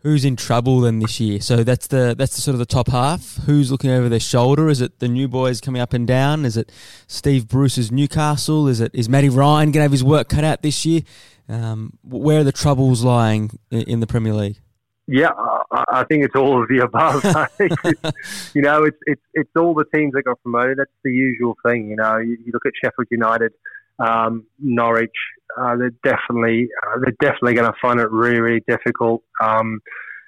Who's 0.00 0.26
in 0.26 0.36
trouble 0.36 0.80
then 0.80 0.98
this 0.98 1.18
year? 1.18 1.40
So 1.40 1.64
that's 1.64 1.86
the 1.86 2.14
that's 2.18 2.36
the 2.36 2.42
sort 2.42 2.54
of 2.54 2.58
the 2.58 2.66
top 2.66 2.88
half. 2.88 3.38
Who's 3.46 3.72
looking 3.72 3.88
over 3.88 4.10
their 4.10 4.20
shoulder? 4.20 4.68
Is 4.68 4.82
it 4.82 4.98
the 4.98 5.08
new 5.08 5.26
boys 5.26 5.62
coming 5.62 5.80
up 5.80 5.94
and 5.94 6.06
down? 6.06 6.44
Is 6.44 6.58
it 6.58 6.70
Steve 7.06 7.48
Bruce's 7.48 7.90
Newcastle? 7.90 8.68
Is 8.68 8.80
it 8.80 8.90
is 8.94 9.08
Matty 9.08 9.30
Ryan 9.30 9.68
going 9.68 9.80
to 9.80 9.82
have 9.84 9.92
his 9.92 10.04
work 10.04 10.28
cut 10.28 10.44
out 10.44 10.60
this 10.60 10.84
year? 10.84 11.00
Um, 11.48 11.94
where 12.02 12.40
are 12.40 12.44
the 12.44 12.52
troubles 12.52 13.02
lying 13.02 13.58
in 13.70 14.00
the 14.00 14.06
Premier 14.06 14.34
League? 14.34 14.58
Yeah, 15.06 15.30
I 15.94 16.04
think 16.04 16.24
it's 16.24 16.34
all 16.34 16.62
of 16.62 16.68
the 16.68 16.78
above. 16.78 17.24
you 18.54 18.62
know, 18.62 18.84
it's 18.84 18.98
it's 19.06 19.22
it's 19.32 19.50
all 19.56 19.74
the 19.74 19.84
teams 19.94 20.12
that 20.14 20.22
got 20.24 20.42
promoted. 20.42 20.78
That's 20.78 20.90
the 21.04 21.12
usual 21.12 21.56
thing. 21.64 21.88
You 21.90 21.96
know, 21.96 22.18
you, 22.18 22.36
you 22.44 22.52
look 22.52 22.66
at 22.66 22.72
Sheffield 22.82 23.08
United, 23.10 23.52
um, 23.98 24.46
Norwich. 24.58 25.10
Uh, 25.56 25.76
they're 25.76 25.94
definitely 26.02 26.68
uh, 26.82 26.98
they're 27.00 27.16
definitely 27.20 27.54
going 27.54 27.70
to 27.70 27.78
find 27.80 28.00
it 28.00 28.10
really 28.10 28.40
really 28.40 28.62
difficult. 28.66 29.22
Um, 29.40 29.80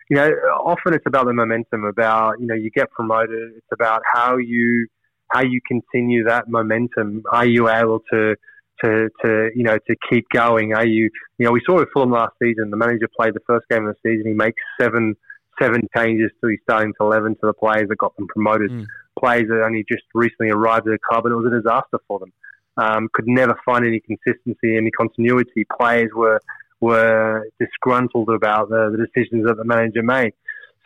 you 0.09 0.16
know, 0.16 0.31
often 0.64 0.94
it's 0.94 1.07
about 1.07 1.26
the 1.26 1.33
momentum. 1.33 1.85
About 1.85 2.40
you 2.40 2.46
know, 2.46 2.55
you 2.55 2.70
get 2.70 2.90
promoted. 2.92 3.55
It's 3.57 3.72
about 3.72 4.02
how 4.12 4.37
you 4.37 4.87
how 5.33 5.42
you 5.42 5.61
continue 5.66 6.24
that 6.24 6.48
momentum. 6.48 7.24
Are 7.31 7.46
you 7.46 7.68
able 7.68 8.00
to 8.12 8.37
to, 8.85 9.09
to 9.24 9.50
you 9.55 9.64
know 9.64 9.79
to 9.79 9.96
keep 10.11 10.29
going? 10.33 10.74
Are 10.74 10.87
you 10.87 11.11
you 11.38 11.46
know 11.46 11.50
we 11.50 11.61
saw 11.66 11.76
with 11.76 11.88
Fulham 11.92 12.12
last 12.12 12.35
season. 12.40 12.70
The 12.70 12.76
manager 12.76 13.09
played 13.18 13.35
the 13.35 13.40
first 13.46 13.66
game 13.68 13.87
of 13.87 13.96
the 13.96 14.09
season. 14.09 14.31
He 14.31 14.35
makes 14.35 14.62
seven 14.81 15.16
seven 15.60 15.88
changes 15.96 16.30
to 16.40 16.48
his 16.48 16.58
starting 16.62 16.92
to 17.00 17.06
eleven 17.06 17.34
to 17.36 17.46
the 17.46 17.52
players 17.52 17.88
that 17.88 17.98
got 17.98 18.16
them 18.16 18.26
promoted. 18.28 18.70
Mm. 18.70 18.86
Players 19.18 19.48
that 19.48 19.62
only 19.64 19.84
just 19.90 20.04
recently 20.14 20.50
arrived 20.50 20.86
at 20.86 20.92
the 20.92 20.98
club, 20.98 21.24
and 21.26 21.32
it 21.32 21.36
was 21.36 21.46
a 21.46 21.56
disaster 21.56 21.98
for 22.06 22.18
them. 22.18 22.32
Um, 22.76 23.08
could 23.14 23.26
never 23.26 23.58
find 23.64 23.86
any 23.86 24.00
consistency, 24.00 24.76
any 24.76 24.90
continuity. 24.90 25.64
Players 25.78 26.10
were 26.14 26.40
were 26.80 27.48
disgruntled 27.58 28.28
about 28.28 28.68
the, 28.68 28.90
the 28.90 29.06
decisions 29.06 29.46
that 29.46 29.56
the 29.56 29.64
manager 29.64 30.02
made. 30.02 30.32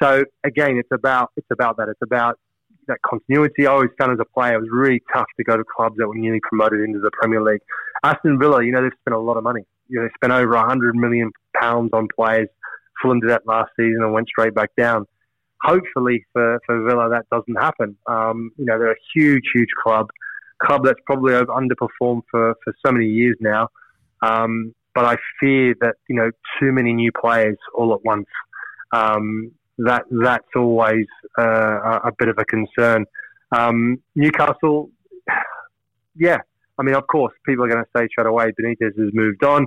So 0.00 0.24
again, 0.44 0.76
it's 0.76 0.92
about 0.92 1.30
it's 1.36 1.50
about 1.50 1.76
that. 1.78 1.88
It's 1.88 2.02
about 2.02 2.38
that 2.86 2.98
continuity. 3.02 3.66
I 3.66 3.72
always 3.72 3.90
found 3.98 4.12
as 4.12 4.18
a 4.20 4.24
player 4.24 4.54
it 4.54 4.60
was 4.60 4.68
really 4.72 5.02
tough 5.12 5.26
to 5.36 5.44
go 5.44 5.56
to 5.56 5.64
clubs 5.64 5.96
that 5.98 6.06
were 6.06 6.14
newly 6.14 6.40
promoted 6.40 6.80
into 6.80 7.00
the 7.00 7.10
Premier 7.10 7.42
League. 7.42 7.60
Aston 8.02 8.38
Villa, 8.38 8.64
you 8.64 8.72
know, 8.72 8.82
they've 8.82 8.92
spent 9.00 9.14
a 9.14 9.18
lot 9.18 9.36
of 9.36 9.44
money. 9.44 9.62
You 9.88 10.00
know, 10.00 10.06
they 10.06 10.12
spent 10.14 10.32
over 10.32 10.56
hundred 10.56 10.94
million 10.94 11.32
pounds 11.60 11.90
on 11.92 12.08
players. 12.14 12.48
Fulham 13.00 13.20
did 13.20 13.30
that 13.30 13.46
last 13.46 13.70
season 13.76 14.02
and 14.02 14.12
went 14.12 14.28
straight 14.28 14.54
back 14.54 14.70
down. 14.76 15.06
Hopefully 15.62 16.24
for, 16.32 16.58
for 16.66 16.82
Villa 16.84 17.10
that 17.10 17.26
doesn't 17.30 17.60
happen. 17.60 17.96
Um, 18.06 18.50
you 18.56 18.64
know, 18.64 18.78
they're 18.78 18.92
a 18.92 19.02
huge, 19.14 19.44
huge 19.54 19.68
club, 19.82 20.08
club 20.62 20.84
that's 20.84 21.00
probably 21.04 21.34
underperformed 21.34 22.22
for, 22.30 22.54
for 22.64 22.74
so 22.84 22.92
many 22.92 23.06
years 23.06 23.36
now. 23.40 23.68
Um, 24.22 24.74
but 24.94 25.04
I 25.04 25.16
fear 25.38 25.74
that 25.80 25.96
you 26.08 26.16
know 26.16 26.30
too 26.58 26.72
many 26.72 26.92
new 26.92 27.12
players 27.12 27.56
all 27.74 27.94
at 27.94 28.04
once. 28.04 28.26
Um, 28.92 29.52
that 29.78 30.02
that's 30.10 30.48
always 30.56 31.06
uh, 31.38 32.00
a 32.04 32.12
bit 32.18 32.28
of 32.28 32.36
a 32.38 32.44
concern. 32.44 33.06
Um, 33.52 34.02
Newcastle, 34.14 34.90
yeah, 36.16 36.38
I 36.78 36.82
mean, 36.82 36.94
of 36.94 37.06
course, 37.06 37.32
people 37.46 37.64
are 37.64 37.68
going 37.68 37.84
to 37.84 37.90
say 37.96 38.08
straight 38.10 38.26
away 38.26 38.52
Benitez 38.52 38.98
has 38.98 39.10
moved 39.12 39.44
on. 39.44 39.66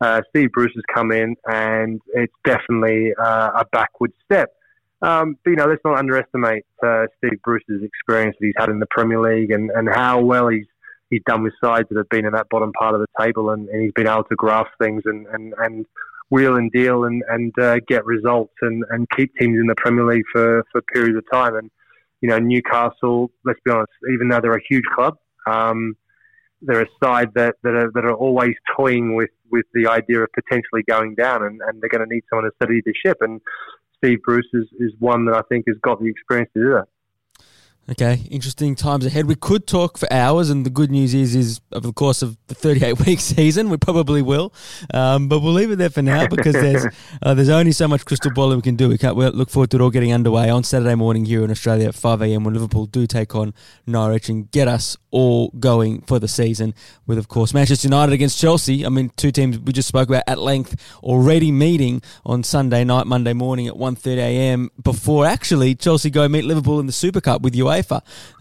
Uh, 0.00 0.22
Steve 0.30 0.50
Bruce 0.52 0.72
has 0.74 0.84
come 0.94 1.12
in, 1.12 1.36
and 1.46 2.00
it's 2.14 2.32
definitely 2.44 3.12
uh, 3.22 3.50
a 3.54 3.64
backward 3.72 4.12
step. 4.24 4.54
Um, 5.02 5.36
but 5.44 5.50
you 5.50 5.56
know, 5.56 5.66
let's 5.66 5.82
not 5.84 5.98
underestimate 5.98 6.64
uh, 6.82 7.06
Steve 7.18 7.40
Bruce's 7.42 7.82
experience 7.82 8.36
that 8.38 8.46
he's 8.46 8.54
had 8.56 8.68
in 8.68 8.80
the 8.80 8.86
Premier 8.90 9.20
League 9.20 9.50
and, 9.50 9.70
and 9.70 9.88
how 9.88 10.20
well 10.20 10.48
he's 10.48 10.66
he's 11.10 11.22
done 11.26 11.42
with 11.42 11.52
sides 11.62 11.88
that 11.90 11.98
have 11.98 12.08
been 12.08 12.24
in 12.24 12.32
that 12.32 12.48
bottom 12.48 12.72
part 12.72 12.94
of 12.94 13.00
the 13.00 13.06
table, 13.20 13.50
and, 13.50 13.68
and 13.68 13.82
he's 13.82 13.92
been 13.92 14.06
able 14.06 14.24
to 14.24 14.36
grasp 14.36 14.70
things 14.80 15.02
and, 15.04 15.26
and, 15.28 15.54
and 15.58 15.84
wheel 16.30 16.56
and 16.56 16.70
deal 16.70 17.04
and, 17.04 17.24
and 17.28 17.52
uh, 17.58 17.78
get 17.88 18.04
results 18.06 18.54
and, 18.62 18.84
and 18.90 19.10
keep 19.10 19.34
teams 19.36 19.58
in 19.58 19.66
the 19.66 19.74
Premier 19.74 20.04
League 20.04 20.24
for, 20.30 20.64
for 20.70 20.80
periods 20.82 21.18
of 21.18 21.24
time. 21.32 21.56
And, 21.56 21.68
you 22.20 22.28
know, 22.28 22.38
Newcastle, 22.38 23.30
let's 23.44 23.58
be 23.64 23.72
honest, 23.72 23.90
even 24.14 24.28
though 24.28 24.40
they're 24.40 24.54
a 24.54 24.62
huge 24.68 24.84
club, 24.94 25.18
um, 25.48 25.96
they're 26.62 26.82
a 26.82 26.88
side 27.02 27.30
that, 27.34 27.56
that, 27.62 27.74
are, 27.74 27.90
that 27.94 28.04
are 28.04 28.14
always 28.14 28.54
toying 28.76 29.14
with, 29.14 29.30
with 29.50 29.66
the 29.74 29.88
idea 29.88 30.20
of 30.20 30.28
potentially 30.32 30.82
going 30.88 31.14
down 31.14 31.42
and, 31.42 31.60
and 31.66 31.80
they're 31.80 31.88
going 31.88 32.06
to 32.06 32.14
need 32.14 32.22
someone 32.28 32.44
to 32.44 32.54
steady 32.56 32.82
the 32.84 32.92
ship. 33.04 33.18
And 33.20 33.40
Steve 33.96 34.18
Bruce 34.22 34.48
is, 34.52 34.66
is 34.78 34.92
one 34.98 35.24
that 35.26 35.34
I 35.34 35.42
think 35.48 35.64
has 35.68 35.76
got 35.82 36.00
the 36.00 36.08
experience 36.08 36.50
to 36.54 36.60
do 36.60 36.70
that. 36.74 36.88
Okay, 37.90 38.22
interesting 38.30 38.76
times 38.76 39.04
ahead. 39.04 39.26
We 39.26 39.34
could 39.34 39.66
talk 39.66 39.98
for 39.98 40.10
hours, 40.12 40.48
and 40.48 40.64
the 40.64 40.70
good 40.70 40.92
news 40.92 41.12
is, 41.12 41.34
is 41.34 41.60
over 41.72 41.88
the 41.88 41.92
course 41.92 42.22
of 42.22 42.36
the 42.46 42.54
38 42.54 43.00
week 43.06 43.18
season, 43.18 43.68
we 43.68 43.78
probably 43.78 44.22
will. 44.22 44.52
Um, 44.94 45.26
but 45.26 45.40
we'll 45.40 45.54
leave 45.54 45.72
it 45.72 45.76
there 45.76 45.90
for 45.90 46.00
now 46.00 46.28
because 46.28 46.52
there's 46.52 46.86
uh, 47.22 47.34
there's 47.34 47.48
only 47.48 47.72
so 47.72 47.88
much 47.88 48.04
crystal 48.04 48.30
ball 48.30 48.54
we 48.54 48.62
can 48.62 48.76
do. 48.76 48.88
We 48.88 48.96
can't 48.96 49.16
we 49.16 49.26
look 49.30 49.50
forward 49.50 49.70
to 49.72 49.78
it 49.78 49.80
all 49.80 49.90
getting 49.90 50.12
underway 50.12 50.50
on 50.50 50.62
Saturday 50.62 50.94
morning 50.94 51.24
here 51.24 51.42
in 51.42 51.50
Australia 51.50 51.88
at 51.88 51.96
5 51.96 52.22
a.m. 52.22 52.44
when 52.44 52.54
Liverpool 52.54 52.86
do 52.86 53.08
take 53.08 53.34
on 53.34 53.52
Norwich 53.88 54.28
and 54.28 54.48
get 54.52 54.68
us 54.68 54.96
all 55.10 55.50
going 55.58 56.02
for 56.02 56.20
the 56.20 56.28
season. 56.28 56.74
With 57.08 57.18
of 57.18 57.26
course 57.26 57.52
Manchester 57.52 57.88
United 57.88 58.12
against 58.12 58.38
Chelsea. 58.38 58.86
I 58.86 58.88
mean, 58.88 59.10
two 59.16 59.32
teams 59.32 59.58
we 59.58 59.72
just 59.72 59.88
spoke 59.88 60.08
about 60.08 60.22
at 60.28 60.38
length 60.38 60.80
already 61.02 61.50
meeting 61.50 62.02
on 62.24 62.44
Sunday 62.44 62.84
night, 62.84 63.08
Monday 63.08 63.32
morning 63.32 63.66
at 63.66 63.74
1:30 63.74 64.18
a.m. 64.18 64.70
Before 64.80 65.26
actually 65.26 65.74
Chelsea 65.74 66.08
go 66.08 66.28
meet 66.28 66.44
Liverpool 66.44 66.78
in 66.78 66.86
the 66.86 66.92
Super 66.92 67.20
Cup 67.20 67.42
with 67.42 67.54
UEFA. 67.54 67.79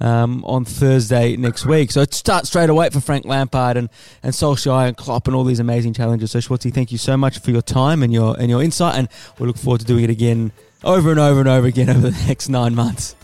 Um, 0.01 0.43
on 0.45 0.65
Thursday 0.65 1.35
next 1.37 1.65
week. 1.65 1.91
So 1.91 2.01
it 2.01 2.13
starts 2.13 2.49
straight 2.49 2.69
away 2.69 2.89
for 2.89 2.99
Frank 2.99 3.25
Lampard 3.25 3.77
and, 3.77 3.89
and 4.23 4.33
Solskjaer 4.33 4.87
and 4.87 4.97
Klopp 4.97 5.27
and 5.27 5.35
all 5.35 5.43
these 5.43 5.59
amazing 5.59 5.93
challenges. 5.93 6.31
So 6.31 6.39
Schwartzy, 6.39 6.73
thank 6.73 6.91
you 6.91 6.97
so 6.97 7.17
much 7.17 7.39
for 7.39 7.51
your 7.51 7.61
time 7.61 8.03
and 8.03 8.13
your 8.13 8.37
and 8.39 8.49
your 8.49 8.61
insight, 8.63 8.95
and 8.95 9.07
we 9.37 9.47
look 9.47 9.57
forward 9.57 9.81
to 9.81 9.85
doing 9.85 10.03
it 10.03 10.09
again 10.09 10.51
over 10.83 11.11
and 11.11 11.19
over 11.19 11.39
and 11.39 11.49
over 11.49 11.67
again 11.67 11.89
over 11.95 12.09
the 12.09 12.25
next 12.27 12.49
nine 12.49 12.75
months. 12.75 13.15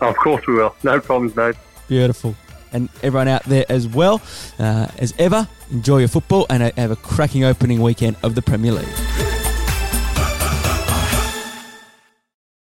Of 0.00 0.16
course 0.16 0.46
we 0.46 0.54
will. 0.54 0.74
No 0.82 1.00
problems, 1.00 1.36
mate. 1.36 1.54
Beautiful. 1.88 2.34
And 2.72 2.88
everyone 3.02 3.28
out 3.28 3.44
there 3.44 3.66
as 3.68 3.86
well, 3.86 4.22
uh, 4.58 4.88
as 4.98 5.14
ever, 5.18 5.46
enjoy 5.70 5.98
your 5.98 6.08
football 6.08 6.46
and 6.48 6.62
have 6.62 6.90
a 6.90 6.96
cracking 6.96 7.44
opening 7.44 7.80
weekend 7.82 8.16
of 8.22 8.34
the 8.34 8.42
Premier 8.42 8.72
League. 8.72 9.31